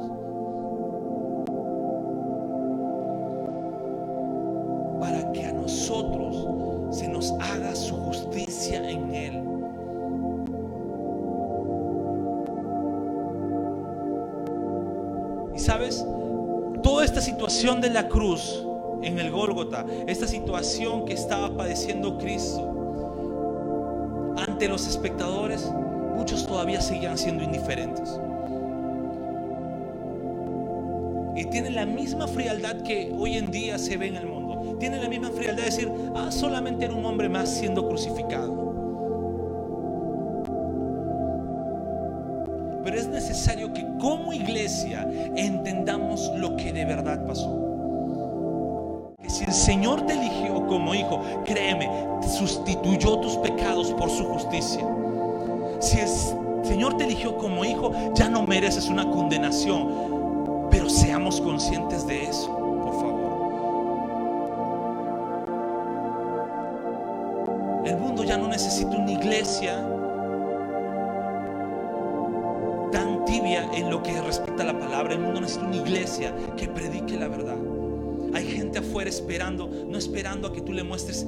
Nosotros 5.88 6.96
se 6.96 7.07
nos 7.07 7.33
haga 7.33 7.75
su 7.77 7.94
justicia 7.94 8.90
en 8.90 9.14
Él. 9.14 9.42
Y 15.55 15.59
sabes, 15.61 16.05
toda 16.83 17.05
esta 17.05 17.20
situación 17.20 17.81
de 17.81 17.90
la 17.90 18.09
cruz 18.09 18.64
en 19.03 19.20
el 19.20 19.31
Gólgota, 19.31 19.87
esta 20.09 20.27
situación 20.27 21.05
que 21.05 21.12
estaba 21.12 21.57
padeciendo 21.57 22.18
Cristo 22.18 22.72
ante 24.38 24.66
los 24.68 24.88
espectadores, 24.88 25.70
muchos 26.16 26.46
todavía 26.49 26.81
seguían 26.81 27.16
siendo 27.16 27.44
indiferentes. 27.44 28.20
Y 31.37 31.44
tienen 31.44 31.77
la 31.77 31.87
misma 31.87 32.27
frialdad 32.27 32.83
que 32.83 33.14
hoy 33.16 33.37
en 33.37 33.53
día 33.53 33.79
se 33.79 33.96
ve 33.96 34.09
en 34.09 34.16
el 34.16 34.27
mundo. 34.27 34.36
Tienen 34.78 35.02
la 35.02 35.08
misma 35.08 35.30
frialdad 35.30 35.64
de 35.64 35.70
decir, 35.70 35.92
ah, 36.14 36.30
solamente 36.30 36.84
era 36.84 36.94
un 36.94 37.04
hombre 37.04 37.28
más 37.28 37.48
siendo 37.48 37.88
crucificado. 37.88 38.66
Pero 42.84 42.98
es 42.98 43.08
necesario 43.08 43.72
que 43.72 43.84
como 43.98 44.32
iglesia 44.32 45.10
entendamos 45.34 46.30
lo 46.36 46.56
que 46.56 46.72
de 46.72 46.84
verdad 46.84 47.26
pasó. 47.26 49.14
Que 49.20 49.28
si 49.28 49.44
el 49.44 49.52
Señor 49.52 50.06
te 50.06 50.12
eligió 50.12 50.66
como 50.66 50.94
hijo, 50.94 51.20
créeme, 51.44 51.90
sustituyó 52.22 53.18
tus 53.18 53.38
pecados 53.38 53.92
por 53.94 54.08
su 54.08 54.24
justicia. 54.26 54.86
Si 55.80 55.98
el 55.98 56.08
Señor 56.64 56.96
te 56.96 57.04
eligió 57.04 57.36
como 57.36 57.64
hijo, 57.64 57.92
ya 58.14 58.28
no 58.28 58.46
mereces 58.46 58.88
una 58.88 59.10
condenación. 59.10 60.68
Pero 60.70 60.88
seamos 60.88 61.40
conscientes 61.40 62.06
de 62.06 62.24
eso, 62.24 62.45
El 67.87 67.99
mundo 67.99 68.25
ya 68.25 68.37
no 68.37 68.49
necesita 68.49 68.96
una 68.96 69.12
iglesia 69.12 69.77
tan 72.90 73.25
tibia 73.25 73.70
en 73.72 73.90
lo 73.90 74.03
que 74.03 74.20
respecta 74.20 74.64
a 74.64 74.66
la 74.66 74.77
palabra. 74.77 75.14
El 75.14 75.20
mundo 75.20 75.40
necesita 75.40 75.66
una 75.66 75.77
iglesia 75.77 76.35
que 76.57 76.66
predique 76.66 77.16
la 77.16 77.29
verdad. 77.29 77.57
Hay 78.35 78.44
gente 78.44 78.81
afuera 78.81 79.09
esperando, 79.09 79.70
no 79.87 79.96
esperando 79.96 80.49
a 80.49 80.53
que 80.53 80.62
tú 80.62 80.72
le 80.72 80.83
muestres 80.83 81.25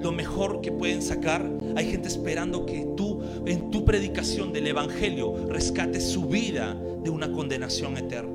lo 0.00 0.10
mejor 0.10 0.62
que 0.62 0.72
pueden 0.72 1.02
sacar. 1.02 1.46
Hay 1.76 1.90
gente 1.90 2.08
esperando 2.08 2.64
que 2.64 2.88
tú 2.96 3.20
en 3.44 3.70
tu 3.70 3.84
predicación 3.84 4.54
del 4.54 4.68
Evangelio 4.68 5.48
rescates 5.50 6.04
su 6.04 6.24
vida 6.24 6.74
de 7.04 7.10
una 7.10 7.30
condenación 7.30 7.98
eterna. 7.98 8.29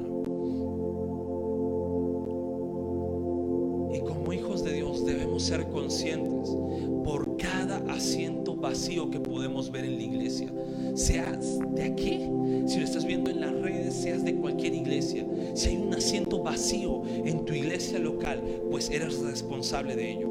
Vacío 16.55 17.01
en 17.25 17.43
tu 17.43 17.53
iglesia 17.53 17.99
local, 17.99 18.41
pues 18.71 18.89
eres 18.89 19.19
responsable 19.19 19.93
de 19.93 20.11
ello. 20.11 20.29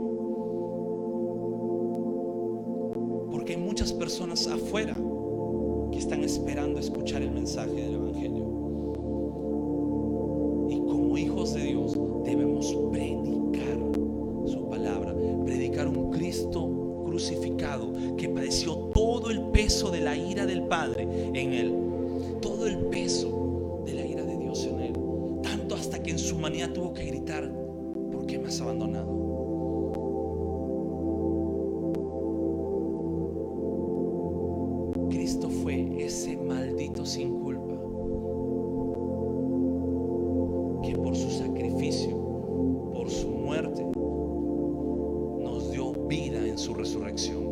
Porque 3.31 3.53
hay 3.53 3.59
muchas 3.59 3.93
personas 3.93 4.47
afuera 4.47 4.97
que 5.93 5.99
están 5.99 6.25
esperando 6.25 6.81
escuchar 6.81 7.21
el 7.21 7.31
mensaje 7.31 7.75
del 7.75 7.97
Evangelio. 7.97 8.45
Y 10.71 10.79
como 10.79 11.19
hijos 11.19 11.53
de 11.53 11.65
Dios 11.65 11.93
debemos 12.25 12.75
predicar 12.91 13.79
su 14.47 14.67
palabra, 14.71 15.15
predicar 15.45 15.89
un 15.89 16.11
Cristo 16.11 17.03
crucificado 17.05 17.93
que 18.17 18.31
padeció 18.31 18.77
todo 18.95 19.31
el 19.31 19.43
peso 19.53 19.91
de 19.91 20.01
la 20.01 20.17
ira 20.17 20.47
del 20.47 20.63
Padre 20.63 21.07
en 21.35 21.53
él, 21.53 21.75
todo 22.41 22.67
el 22.67 22.79
peso 22.87 23.34
tuvo 26.73 26.93
que 26.93 27.05
gritar, 27.07 27.53
¿por 28.13 28.27
qué 28.27 28.39
me 28.39 28.49
has 28.49 28.61
abandonado? 28.61 29.25
Cristo 35.11 35.49
fue 35.49 36.05
ese 36.05 36.37
maldito 36.37 37.05
sin 37.05 37.41
culpa 37.41 37.75
que 40.83 40.97
por 40.97 41.17
su 41.17 41.31
sacrificio, 41.31 42.17
por 42.93 43.09
su 43.11 43.29
muerte, 43.31 43.85
nos 45.43 45.71
dio 45.73 45.93
vida 46.09 46.47
en 46.47 46.59
su 46.59 46.75
resurrección. 46.75 47.45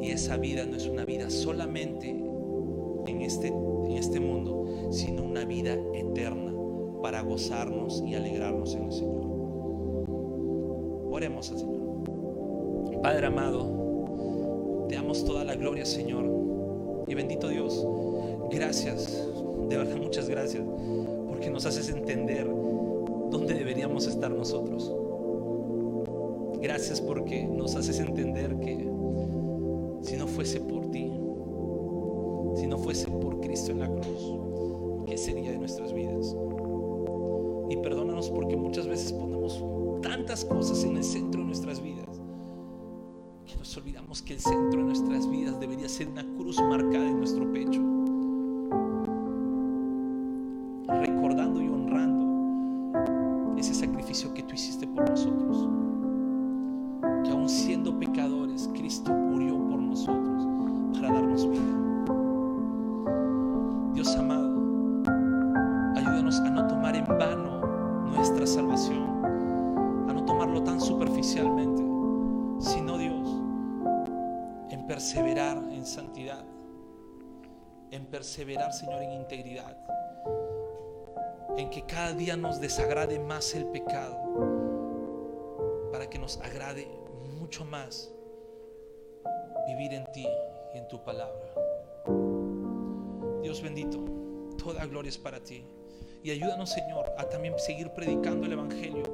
Y 0.00 0.10
esa 0.10 0.36
vida 0.36 0.64
no 0.64 0.76
es 0.76 0.86
una 0.86 1.04
vida 1.04 1.28
solamente 1.30 2.26
y 7.36 8.14
alegrarnos 8.14 8.74
en 8.74 8.84
el 8.84 8.92
Señor. 8.92 9.26
Oremos 11.10 11.50
al 11.50 11.58
Señor. 11.58 13.02
Padre 13.02 13.26
amado, 13.26 14.86
te 14.88 14.94
damos 14.94 15.22
toda 15.22 15.44
la 15.44 15.54
gloria, 15.54 15.84
Señor. 15.84 16.24
Y 17.06 17.14
bendito 17.14 17.48
Dios, 17.48 17.86
gracias, 18.50 19.28
de 19.68 19.76
verdad 19.76 19.96
muchas 19.98 20.30
gracias, 20.30 20.64
porque 21.28 21.50
nos 21.50 21.66
haces 21.66 21.90
entender 21.90 22.46
dónde 23.30 23.52
deberíamos 23.52 24.06
estar 24.06 24.30
nosotros. 24.30 24.90
Gracias 26.62 27.02
porque 27.02 27.44
nos 27.44 27.76
haces 27.76 28.00
entender 28.00 28.56
que 28.60 28.90
si 30.00 30.16
no 30.16 30.26
fuese 30.26 30.58
por 30.60 30.90
ti, 30.90 31.12
si 32.54 32.66
no 32.66 32.78
fuese 32.78 33.08
por 33.08 33.40
Cristo 33.40 33.72
en 33.72 33.80
la 33.80 33.90
cruz, 33.90 35.04
¿qué 35.06 35.18
sería 35.18 35.50
de 35.50 35.58
nuestras 35.58 35.92
vidas? 35.92 36.34
Y 37.68 37.76
perdónanos 37.76 38.30
porque 38.30 38.56
muchas 38.56 38.86
veces 38.86 39.12
ponemos 39.12 39.62
tantas 40.02 40.44
cosas 40.44 40.84
en 40.84 40.96
el 40.96 41.04
centro 41.04 41.40
de 41.40 41.46
nuestras 41.46 41.82
vidas 41.82 42.20
que 43.46 43.56
nos 43.56 43.76
olvidamos 43.76 44.22
que 44.22 44.34
el 44.34 44.40
centro 44.40 44.80
de 44.80 44.86
nuestras 44.86 45.30
vidas 45.30 45.58
debería 45.60 45.88
ser 45.88 46.08
una 46.08 46.24
cruz 46.36 46.60
marcada 46.60 47.08
en 47.08 47.18
nuestro 47.18 47.50
pecho. 47.52 47.80
Señor, 78.36 79.00
en 79.00 79.12
integridad, 79.12 79.74
en 81.56 81.70
que 81.70 81.86
cada 81.86 82.12
día 82.12 82.36
nos 82.36 82.60
desagrade 82.60 83.18
más 83.18 83.54
el 83.54 83.64
pecado, 83.68 84.14
para 85.90 86.10
que 86.10 86.18
nos 86.18 86.36
agrade 86.42 86.86
mucho 87.38 87.64
más 87.64 88.12
vivir 89.66 89.94
en 89.94 90.04
ti 90.12 90.26
y 90.74 90.78
en 90.78 90.86
tu 90.86 91.02
palabra. 91.02 91.46
Dios 93.42 93.62
bendito, 93.62 94.04
toda 94.62 94.84
gloria 94.84 95.08
es 95.08 95.16
para 95.16 95.40
ti. 95.40 95.64
Y 96.22 96.30
ayúdanos, 96.30 96.68
Señor, 96.68 97.10
a 97.16 97.24
también 97.30 97.58
seguir 97.58 97.90
predicando 97.92 98.44
el 98.44 98.52
Evangelio 98.52 99.04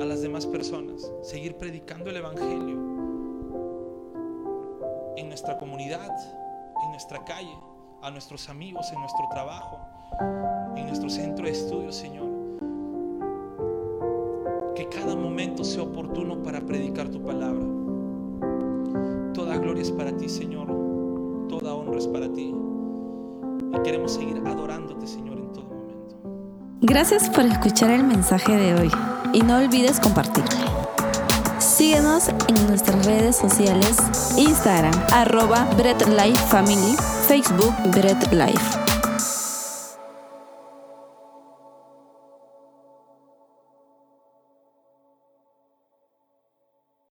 a 0.00 0.04
las 0.04 0.22
demás 0.22 0.46
personas. 0.46 1.10
Seguir 1.22 1.56
predicando 1.56 2.10
el 2.10 2.18
Evangelio 2.18 2.78
en 5.16 5.28
nuestra 5.28 5.58
comunidad, 5.58 6.08
en 6.84 6.90
nuestra 6.92 7.24
calle, 7.24 7.58
a 8.02 8.10
nuestros 8.10 8.48
amigos, 8.48 8.90
en 8.92 9.00
nuestro 9.00 9.28
trabajo, 9.30 9.78
en 10.76 10.86
nuestro 10.86 11.10
centro 11.10 11.44
de 11.44 11.52
estudio, 11.52 11.92
Señor. 11.92 12.28
Que 14.74 14.88
cada 14.88 15.14
momento 15.14 15.64
sea 15.64 15.82
oportuno 15.82 16.42
para 16.42 16.60
predicar 16.60 17.08
tu 17.08 17.22
palabra. 17.22 17.64
Toda 19.34 19.56
gloria 19.58 19.82
es 19.82 19.90
para 19.90 20.16
ti, 20.16 20.28
Señor. 20.28 20.68
Toda 21.48 21.74
honra 21.74 21.98
es 21.98 22.06
para 22.06 22.32
ti. 22.32 22.54
Y 23.74 23.82
queremos 23.82 24.14
seguir 24.14 24.42
adorándote, 24.46 25.06
Señor, 25.06 25.38
en 25.38 25.52
todo 25.52 25.64
momento. 25.64 26.16
Gracias 26.80 27.28
por 27.28 27.44
escuchar 27.44 27.90
el 27.90 28.04
mensaje 28.04 28.56
de 28.56 28.74
hoy 28.74 28.90
y 29.32 29.42
no 29.42 29.58
olvides 29.58 30.00
compartirlo. 30.00 30.79
Síguenos 31.80 32.28
en 32.48 32.66
nuestras 32.66 33.06
redes 33.06 33.36
sociales, 33.36 33.96
Instagram, 34.36 34.92
arroba 35.14 35.64
Bread 35.78 36.08
Life 36.08 36.38
Family, 36.50 36.94
Facebook 37.26 37.74
Bread 37.90 38.30
Life. 38.34 38.89